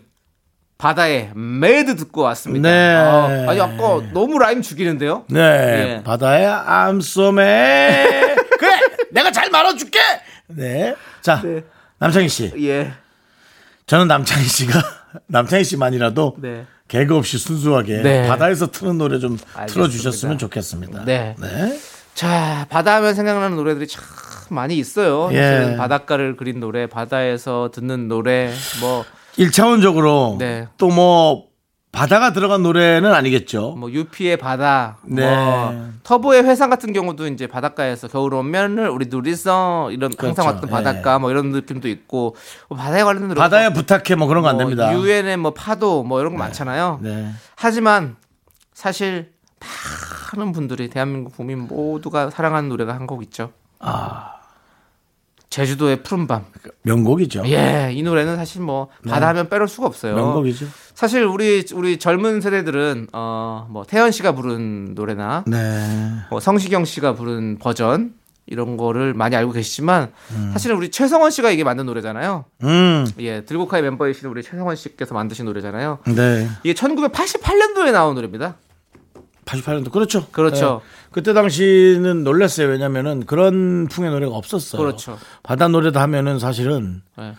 바다의 0.77 1.31
Mad 1.35 1.97
듣고 1.97 2.21
왔습니다. 2.21 2.69
네. 2.69 2.95
아, 2.95 3.49
아니 3.49 3.59
아까 3.59 4.01
너무 4.13 4.39
rhyme 4.39 4.61
죽이는데요. 4.61 5.25
네. 5.29 5.39
예. 5.99 6.03
바다에 6.03 6.45
I'm 6.45 6.99
so 6.99 7.29
mad 7.29 8.38
내가 9.11 9.31
잘 9.31 9.49
말아줄게. 9.49 9.99
네. 10.47 10.95
자 11.21 11.41
남창희 11.99 12.29
씨. 12.29 12.51
예, 12.57 12.93
저는 13.85 14.07
남창희 14.07 14.45
씨가 14.45 14.81
남창희 15.27 15.63
씨만이라도 15.63 16.37
네. 16.39 16.65
개그 16.87 17.15
없이 17.15 17.37
순수하게 17.37 18.01
네. 18.01 18.27
바다에서 18.27 18.71
트는 18.71 18.97
노래 18.97 19.19
좀 19.19 19.37
알겠습니다. 19.53 19.65
틀어주셨으면 19.67 20.37
좋겠습니다. 20.37 21.05
네. 21.05 21.35
네. 21.39 21.79
자 22.13 22.27
아, 22.27 22.65
바다 22.69 22.95
하면 22.95 23.13
생각나는 23.13 23.55
노래들이 23.55 23.87
참 23.87 24.03
많이 24.49 24.77
있어요. 24.77 25.29
예. 25.31 25.75
바닷가를 25.77 26.35
그린 26.35 26.59
노래, 26.59 26.87
바다에서 26.87 27.69
듣는 27.73 28.07
노래, 28.07 28.51
뭐, 28.81 29.05
1차원적으로 29.37 30.37
네. 30.37 30.67
또뭐 30.77 31.48
바다가 31.91 32.33
들어간 32.33 32.61
노래는 32.63 33.11
아니겠죠. 33.13 33.75
뭐 33.75 33.91
유피의 33.91 34.37
바다, 34.37 34.97
네. 35.05 35.25
뭐 35.25 35.89
터보의 36.03 36.43
회상 36.43 36.69
같은 36.69 36.93
경우도 36.93 37.27
이제 37.27 37.47
바닷가에서 37.47 38.07
겨울 38.07 38.33
오면을 38.35 38.89
우리 38.89 39.09
둘이서 39.09 39.91
이런 39.91 40.11
항상 40.17 40.45
그렇죠. 40.45 40.55
왔던 40.55 40.69
바닷가 40.69 41.17
뭐 41.19 41.31
이런 41.31 41.49
느낌도 41.49 41.87
있고 41.87 42.35
뭐 42.69 42.77
바다에 42.77 43.03
관련된 43.03 43.29
노래 43.29 43.39
바다에 43.39 43.73
부탁해 43.73 44.15
뭐 44.15 44.27
그런 44.27 44.43
거 44.43 44.49
안 44.49 44.57
됩니다. 44.57 44.93
유엔의 44.93 45.37
뭐 45.37 45.51
파도 45.53 46.03
뭐 46.03 46.19
이런 46.19 46.33
거 46.33 46.37
많잖아요. 46.39 46.99
네. 47.01 47.31
하지만 47.55 48.15
사실 48.73 49.31
많은 50.35 50.51
분들이 50.51 50.89
대한민국 50.89 51.35
국민 51.35 51.67
모두가 51.67 52.29
사랑하는 52.29 52.69
노래가 52.69 52.93
한 52.93 53.07
곡 53.07 53.23
있죠. 53.23 53.51
아. 53.79 54.33
제주도의 55.49 56.03
푸른밤. 56.03 56.45
명곡이죠. 56.83 57.43
예, 57.47 57.91
이 57.93 58.03
노래는 58.03 58.35
사실 58.35 58.61
뭐 58.61 58.89
바다 59.07 59.27
하면 59.29 59.49
빼놓을 59.49 59.67
수가 59.67 59.87
없어요. 59.87 60.15
네. 60.15 60.21
명곡이죠. 60.21 60.67
사실 60.93 61.23
우리 61.23 61.65
우리 61.73 61.97
젊은 61.97 62.41
세대들은 62.41 63.07
어뭐 63.11 63.85
태연 63.87 64.11
씨가 64.11 64.33
부른 64.33 64.93
노래나 64.95 65.43
네. 65.47 65.87
뭐 66.29 66.39
성시경 66.39 66.85
씨가 66.85 67.15
부른 67.15 67.57
버전 67.59 68.13
이런 68.45 68.77
거를 68.77 69.13
많이 69.13 69.35
알고 69.35 69.51
계시지만 69.51 70.11
음. 70.31 70.49
사실은 70.53 70.75
우리 70.75 70.89
최성원 70.89 71.31
씨가 71.31 71.51
이게 71.51 71.63
만든 71.63 71.85
노래잖아요. 71.85 72.45
음. 72.63 73.07
예, 73.19 73.41
들국화의 73.41 73.83
멤버이신 73.83 74.27
우리 74.27 74.43
최성원 74.43 74.75
씨께서 74.75 75.13
만드신 75.13 75.45
노래잖아요. 75.45 75.99
네. 76.15 76.47
이게 76.63 76.73
1988년도에 76.73 77.91
나온 77.91 78.15
노래입니다. 78.15 78.55
88년도 79.49 79.91
그렇죠. 79.91 80.27
그렇죠. 80.31 80.81
네. 80.83 81.09
그때 81.11 81.33
당시는 81.33 82.23
놀랐어요. 82.23 82.67
왜냐면은 82.67 83.25
그런 83.25 83.87
풍의 83.87 84.11
노래가 84.11 84.35
없었어요. 84.35 84.79
그렇죠. 84.81 85.17
바다 85.43 85.67
노래도 85.67 85.99
하면은 85.99 86.39
사실은 86.39 87.01
예. 87.19 87.33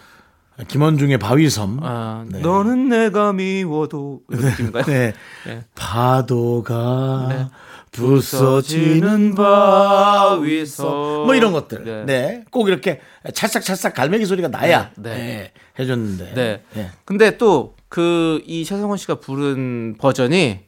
김원중의 0.68 1.18
바위섬. 1.18 1.80
아, 1.82 2.26
너는 2.28 2.88
내가 2.88 3.32
미워도 3.32 4.20
이런 4.30 4.44
느낌인가요? 4.44 4.84
네. 4.84 5.12
네. 5.46 5.64
파도가 5.74 7.26
네. 7.30 7.46
부서지는 7.92 9.34
바위섬 9.34 10.86
뭐 11.26 11.34
이런 11.34 11.52
것들. 11.52 11.84
네. 11.84 12.04
네. 12.04 12.44
꼭 12.50 12.68
이렇게 12.68 13.00
찰싹찰싹 13.32 13.94
갈매기 13.94 14.26
소리가 14.26 14.48
나야 14.48 14.90
네. 14.96 15.11
네. 15.11 15.16
네, 15.16 15.52
해줬는데. 15.78 16.32
네. 16.34 16.62
네. 16.74 16.90
근데 17.04 17.36
또 17.38 17.74
그 17.90 18.40
이 18.46 18.64
최성원 18.64 18.96
씨가 18.98 19.16
부른 19.16 19.96
버전이 19.98 20.61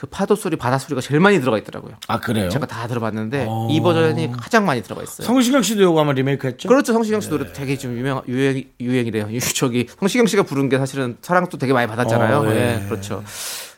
그 0.00 0.06
파도 0.06 0.34
소리, 0.34 0.56
바다 0.56 0.78
소리가 0.78 1.02
제일 1.02 1.20
많이 1.20 1.38
들어가 1.40 1.58
있더라고요. 1.58 1.92
아 2.08 2.18
그래요? 2.20 2.48
제가 2.48 2.64
다 2.64 2.86
들어봤는데 2.88 3.44
어. 3.46 3.68
이 3.70 3.82
버전이 3.82 4.32
가장 4.32 4.64
많이 4.64 4.82
들어가 4.82 5.02
있어요. 5.02 5.26
성시경 5.26 5.60
씨도 5.60 5.82
요거 5.82 6.00
한번 6.00 6.14
리메이크했죠? 6.16 6.70
그렇죠. 6.70 6.94
성시경 6.94 7.20
씨 7.20 7.28
노래도 7.28 7.52
되게 7.52 7.76
좀 7.76 7.94
유명 7.98 8.22
유행 8.26 8.64
유행이래요. 8.80 9.28
유- 9.30 9.40
저기 9.54 9.86
성시경 9.98 10.26
씨가 10.26 10.44
부른 10.44 10.70
게 10.70 10.78
사실은 10.78 11.18
사랑도 11.20 11.58
되게 11.58 11.74
많이 11.74 11.86
받았잖아요. 11.86 12.38
어, 12.38 12.46
예. 12.54 12.80
예, 12.82 12.88
그렇죠. 12.88 13.22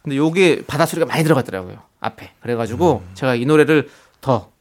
근데 0.04 0.16
요게 0.16 0.62
바다 0.68 0.86
소리가 0.86 1.06
많이 1.06 1.24
들어갔더라고요. 1.24 1.78
앞에. 1.98 2.30
그래가지고 2.40 3.02
제가 3.14 3.34
이 3.34 3.44
노래를 3.44 3.88
더 4.20 4.52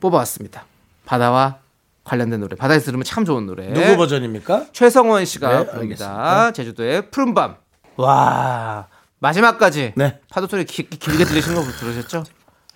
뽑아왔습니다. 0.00 0.64
바다와 1.04 1.58
관련된 2.04 2.40
노래. 2.40 2.56
바다에서 2.56 2.86
들으면 2.86 3.04
참 3.04 3.26
좋은 3.26 3.44
노래. 3.44 3.70
누구 3.74 3.98
버전입니까? 3.98 4.68
최성원 4.72 5.26
씨가 5.26 5.64
네, 5.64 5.70
부릅니다. 5.70 6.50
제주도의 6.52 7.10
푸른밤. 7.10 7.56
와 7.96 8.86
마지막까지 9.24 9.94
네. 9.96 10.18
파도 10.30 10.46
소리 10.46 10.64
기- 10.66 10.88
길게 10.88 11.24
들리시는 11.24 11.56
거 11.56 11.62
들으셨죠? 11.72 12.24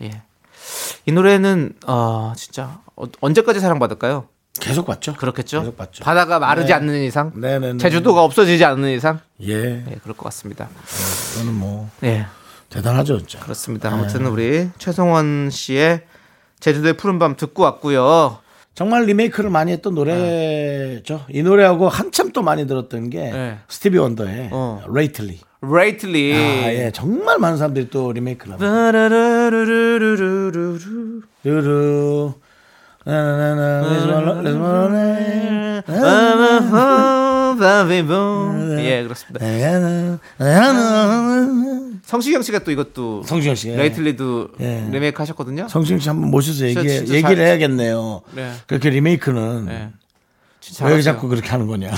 예. 0.02 0.22
이 1.06 1.12
노래는 1.12 1.74
어 1.86 2.32
진짜 2.36 2.80
어, 2.96 3.04
언제까지 3.20 3.60
사랑받을까요? 3.60 4.28
계속 4.60 4.86
봤죠. 4.86 5.14
그렇겠죠. 5.14 5.60
계속 5.60 5.76
봤죠. 5.76 6.02
바다가 6.02 6.38
마르지 6.38 6.68
네. 6.68 6.72
않는 6.74 7.02
이상, 7.02 7.32
네네네. 7.36 7.78
제주도가 7.78 8.24
없어지지 8.24 8.64
않는 8.64 8.90
이상, 8.96 9.20
예. 9.42 9.84
예, 9.88 9.96
그럴 10.02 10.16
것 10.16 10.24
같습니다. 10.24 10.68
저는 11.36 11.52
뭐 11.54 11.88
예, 12.02 12.26
대단하죠, 12.70 13.18
진짜. 13.18 13.38
그렇습니다. 13.40 13.92
아무튼 13.92 14.26
우리 14.26 14.68
최성원 14.78 15.50
씨의 15.50 16.02
제주도의 16.60 16.94
푸른밤 16.96 17.36
듣고 17.36 17.62
왔고요. 17.62 18.38
정말 18.74 19.04
리메이크를 19.04 19.50
많이 19.50 19.70
했던 19.72 19.94
노래죠. 19.94 21.24
이 21.30 21.42
노래하고 21.42 21.88
한참 21.88 22.32
또 22.32 22.42
많이 22.42 22.66
들었던 22.66 23.10
게 23.10 23.30
네. 23.30 23.58
스티비 23.68 23.98
원더의 23.98 24.48
어. 24.52 24.82
Lately. 24.92 25.40
Lately. 25.60 26.34
아, 26.34 26.72
예. 26.72 26.90
정말 26.94 27.38
많은 27.38 27.56
사람들이 27.58 27.90
또 27.90 28.12
리메이크를 28.12 28.54
합니다. 28.54 28.92
예, 38.80 39.02
그렇습니다. 39.02 39.44
성시경 42.04 42.42
씨가 42.42 42.60
또 42.60 42.70
이것도 42.70 43.22
성시경 43.24 43.54
씨. 43.54 43.70
레이틀리도 43.70 44.48
예. 44.60 44.88
리메이크 44.90 45.20
하셨거든요. 45.20 45.68
성시경 45.68 45.98
씨 45.98 46.08
한번 46.08 46.30
모셔서 46.30 46.66
얘기, 46.66 46.78
얘기를 46.78 47.20
잘- 47.22 47.36
해야겠네요. 47.38 48.22
네. 48.34 48.52
그렇게 48.66 48.90
리메이크는 48.90 49.66
네. 49.66 49.90
왜. 50.84 51.02
자꾸 51.02 51.28
그렇게 51.28 51.48
하는 51.48 51.66
거냐. 51.66 51.90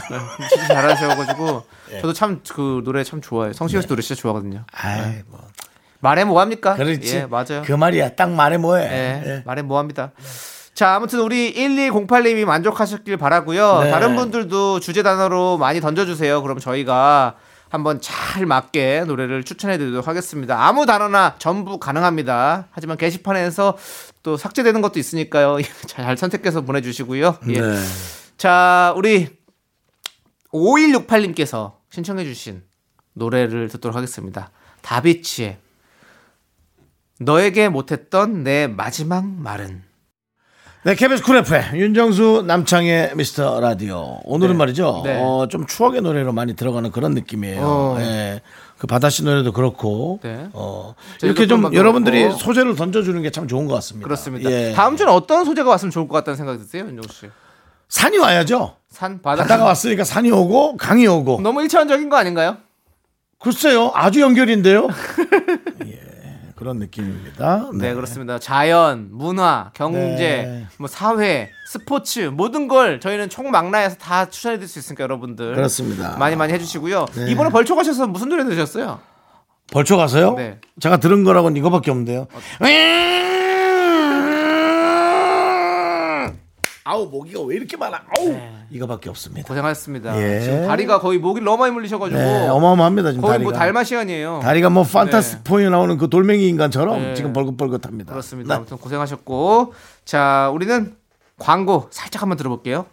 진짜 0.50 0.66
잘하셔가지고 0.68 1.62
저도 2.00 2.12
참 2.12 2.40
그 2.54 2.82
노래 2.84 3.02
참 3.04 3.20
좋아해요. 3.20 3.52
성시경 3.52 3.82
씨 3.82 3.88
노래 3.88 4.02
진짜 4.02 4.20
좋아하거든요. 4.20 4.64
아이, 4.72 5.22
뭐. 5.28 5.40
말해 6.00 6.24
뭐합니까? 6.24 6.74
그렇지. 6.76 7.16
예, 7.16 7.26
맞아요. 7.26 7.62
그 7.64 7.72
말이야. 7.72 8.10
딱 8.16 8.30
말해 8.30 8.56
뭐해. 8.56 8.84
예, 8.84 9.22
예. 9.26 9.42
말해 9.44 9.62
뭐합니다. 9.62 10.12
자, 10.74 10.94
아무튼 10.94 11.20
우리 11.20 11.52
1208님이 11.54 12.44
만족하셨길 12.46 13.18
바라고요. 13.18 13.80
네. 13.84 13.90
다른 13.90 14.16
분들도 14.16 14.80
주제 14.80 15.02
단어로 15.02 15.58
많이 15.58 15.80
던져주세요. 15.80 16.40
그럼 16.42 16.58
저희가 16.58 17.34
한번 17.68 18.00
잘 18.00 18.46
맞게 18.46 19.04
노래를 19.06 19.44
추천해드리도록 19.44 20.08
하겠습니다. 20.08 20.66
아무 20.66 20.86
단어나 20.86 21.34
전부 21.38 21.78
가능합니다. 21.78 22.68
하지만 22.72 22.96
게시판에서 22.96 23.76
또 24.22 24.36
삭제되는 24.38 24.80
것도 24.80 24.98
있으니까요. 24.98 25.58
잘 25.86 26.16
선택해서 26.16 26.62
보내주시고요. 26.62 27.36
예. 27.50 27.60
네. 27.60 27.78
자, 28.40 28.94
우리 28.96 29.28
5168님께서 30.50 31.74
신청해 31.90 32.24
주신 32.24 32.62
노래를 33.12 33.68
듣도록 33.68 33.94
하겠습니다. 33.94 34.50
다비치의 34.80 35.58
너에게 37.18 37.68
못했던 37.68 38.42
내 38.42 38.66
마지막 38.66 39.26
말은 39.26 39.82
네, 40.84 40.94
KBS 40.94 41.22
Cool 41.22 41.36
FM 41.36 41.76
윤정수 41.76 42.44
남창희의 42.46 43.14
미스터 43.14 43.60
라디오. 43.60 44.20
오늘은 44.24 44.54
네. 44.54 44.58
말이죠. 44.58 45.02
네. 45.04 45.20
어, 45.22 45.46
좀 45.50 45.66
추억의 45.66 46.00
노래로 46.00 46.32
많이 46.32 46.56
들어가는 46.56 46.90
그런 46.92 47.12
느낌이에요. 47.12 47.60
어. 47.62 47.96
예. 48.00 48.40
그 48.78 48.86
바다 48.86 49.10
씨 49.10 49.22
노래도 49.22 49.52
그렇고. 49.52 50.18
네. 50.22 50.48
어, 50.54 50.94
이렇게 51.22 51.46
좀 51.46 51.74
여러분들이 51.74 52.22
그렇고. 52.22 52.38
소재를 52.38 52.74
던져주는 52.74 53.20
게 53.20 53.28
참 53.28 53.46
좋은 53.46 53.66
것 53.66 53.74
같습니다. 53.74 54.06
그렇습니다. 54.06 54.50
예. 54.50 54.72
다음 54.72 54.96
주는 54.96 55.12
어떤 55.12 55.44
소재가 55.44 55.68
왔으면 55.68 55.90
좋을 55.90 56.08
것 56.08 56.14
같다는 56.14 56.38
생각이 56.38 56.58
드세요, 56.60 56.86
윤정수 56.86 57.12
씨? 57.12 57.30
산이 57.90 58.18
와야죠. 58.18 58.76
산, 58.88 59.20
바다. 59.20 59.42
바다가 59.42 59.64
왔으니까 59.64 60.04
산이 60.04 60.30
오고 60.30 60.76
강이 60.76 61.06
오고. 61.06 61.40
너무 61.42 61.62
일차원적인 61.62 62.08
거 62.08 62.16
아닌가요? 62.16 62.56
글쎄요. 63.38 63.90
아주 63.94 64.20
연결인데요. 64.20 64.88
예. 65.86 66.00
그런 66.56 66.78
느낌입니다. 66.78 67.70
네, 67.74 67.94
그렇습니다. 67.94 68.38
자연, 68.38 69.08
문화, 69.12 69.70
경제, 69.74 69.98
네. 70.18 70.66
뭐 70.78 70.88
사회, 70.88 71.48
스포츠 71.66 72.20
모든 72.20 72.68
걸 72.68 73.00
저희는 73.00 73.30
총망라해서 73.30 73.96
다 73.96 74.28
추천해 74.28 74.56
드릴 74.56 74.68
수 74.68 74.78
있으니까 74.78 75.02
여러분들 75.04 75.54
그렇습니다. 75.54 76.16
많이 76.18 76.36
많이 76.36 76.52
해주시고요. 76.52 77.06
네. 77.14 77.30
이번에 77.30 77.48
벌초 77.50 77.74
가셔서 77.76 78.06
무슨 78.08 78.28
노래 78.28 78.44
들으셨어요? 78.44 79.00
벌초 79.72 79.96
가서요? 79.96 80.34
네. 80.34 80.58
제가 80.80 80.98
들은 80.98 81.24
거라고는 81.24 81.56
이거밖에 81.56 81.90
없는데요. 81.90 82.26
아우 86.90 87.06
모기가 87.06 87.40
왜 87.42 87.54
이렇게 87.54 87.76
많아? 87.76 87.98
아우 88.18 88.36
이거밖에 88.70 89.08
없습니다. 89.10 89.46
고생하셨습니다. 89.46 90.20
예. 90.20 90.40
지금 90.40 90.66
다리가 90.66 91.00
거의 91.00 91.18
목이 91.18 91.40
너무 91.40 91.58
많이 91.58 91.72
물리셔가지고 91.72 92.18
네, 92.20 92.48
어마어마합니다 92.48 93.12
지금 93.12 93.22
거의 93.22 93.34
다리가. 93.34 93.50
뭐 93.50 93.58
달마시안이에요. 93.58 94.40
다리가 94.42 94.70
뭐 94.70 94.82
판타스포에 94.82 95.68
나오는 95.68 95.96
그 95.98 96.08
돌멩이 96.10 96.48
인간처럼 96.48 97.00
네. 97.00 97.14
지금 97.14 97.32
벌긋벌긋합니다. 97.32 98.10
그렇습니다. 98.12 98.54
네. 98.54 98.56
아무튼 98.56 98.76
고생하셨고 98.78 99.72
자 100.04 100.50
우리는 100.52 100.96
광고 101.38 101.86
살짝 101.92 102.22
한번 102.22 102.36
들어볼게요. 102.36 102.86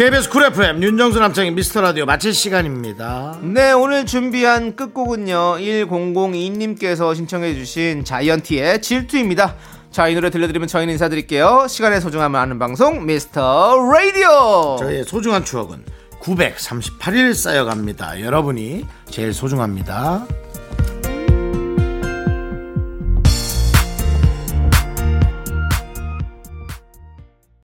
KBS 0.00 0.30
Cool 0.30 0.44
FM 0.46 0.82
윤정수 0.82 1.20
남창희의 1.20 1.50
미스터 1.50 1.82
라디오 1.82 2.06
마칠 2.06 2.32
시간입니다. 2.32 3.38
네 3.42 3.72
오늘 3.72 4.06
준비한 4.06 4.74
끝곡은요 4.74 5.58
1002님께서 5.58 7.14
신청해 7.14 7.52
주신 7.52 8.02
자이언티의 8.02 8.80
질투입니다. 8.80 9.56
자 9.90 10.08
이 10.08 10.14
노래 10.14 10.30
들려드리면 10.30 10.68
저희는 10.68 10.92
인사드릴게요. 10.92 11.66
시간의 11.68 12.00
소중함을 12.00 12.40
아는 12.40 12.58
방송 12.58 13.04
미스터 13.04 13.76
라디오. 13.92 14.76
저희의 14.78 15.04
소중한 15.04 15.44
추억은 15.44 15.84
938일 16.22 17.34
쌓여갑니다. 17.34 18.22
여러분이 18.22 18.86
제일 19.10 19.34
소중합니다. 19.34 20.24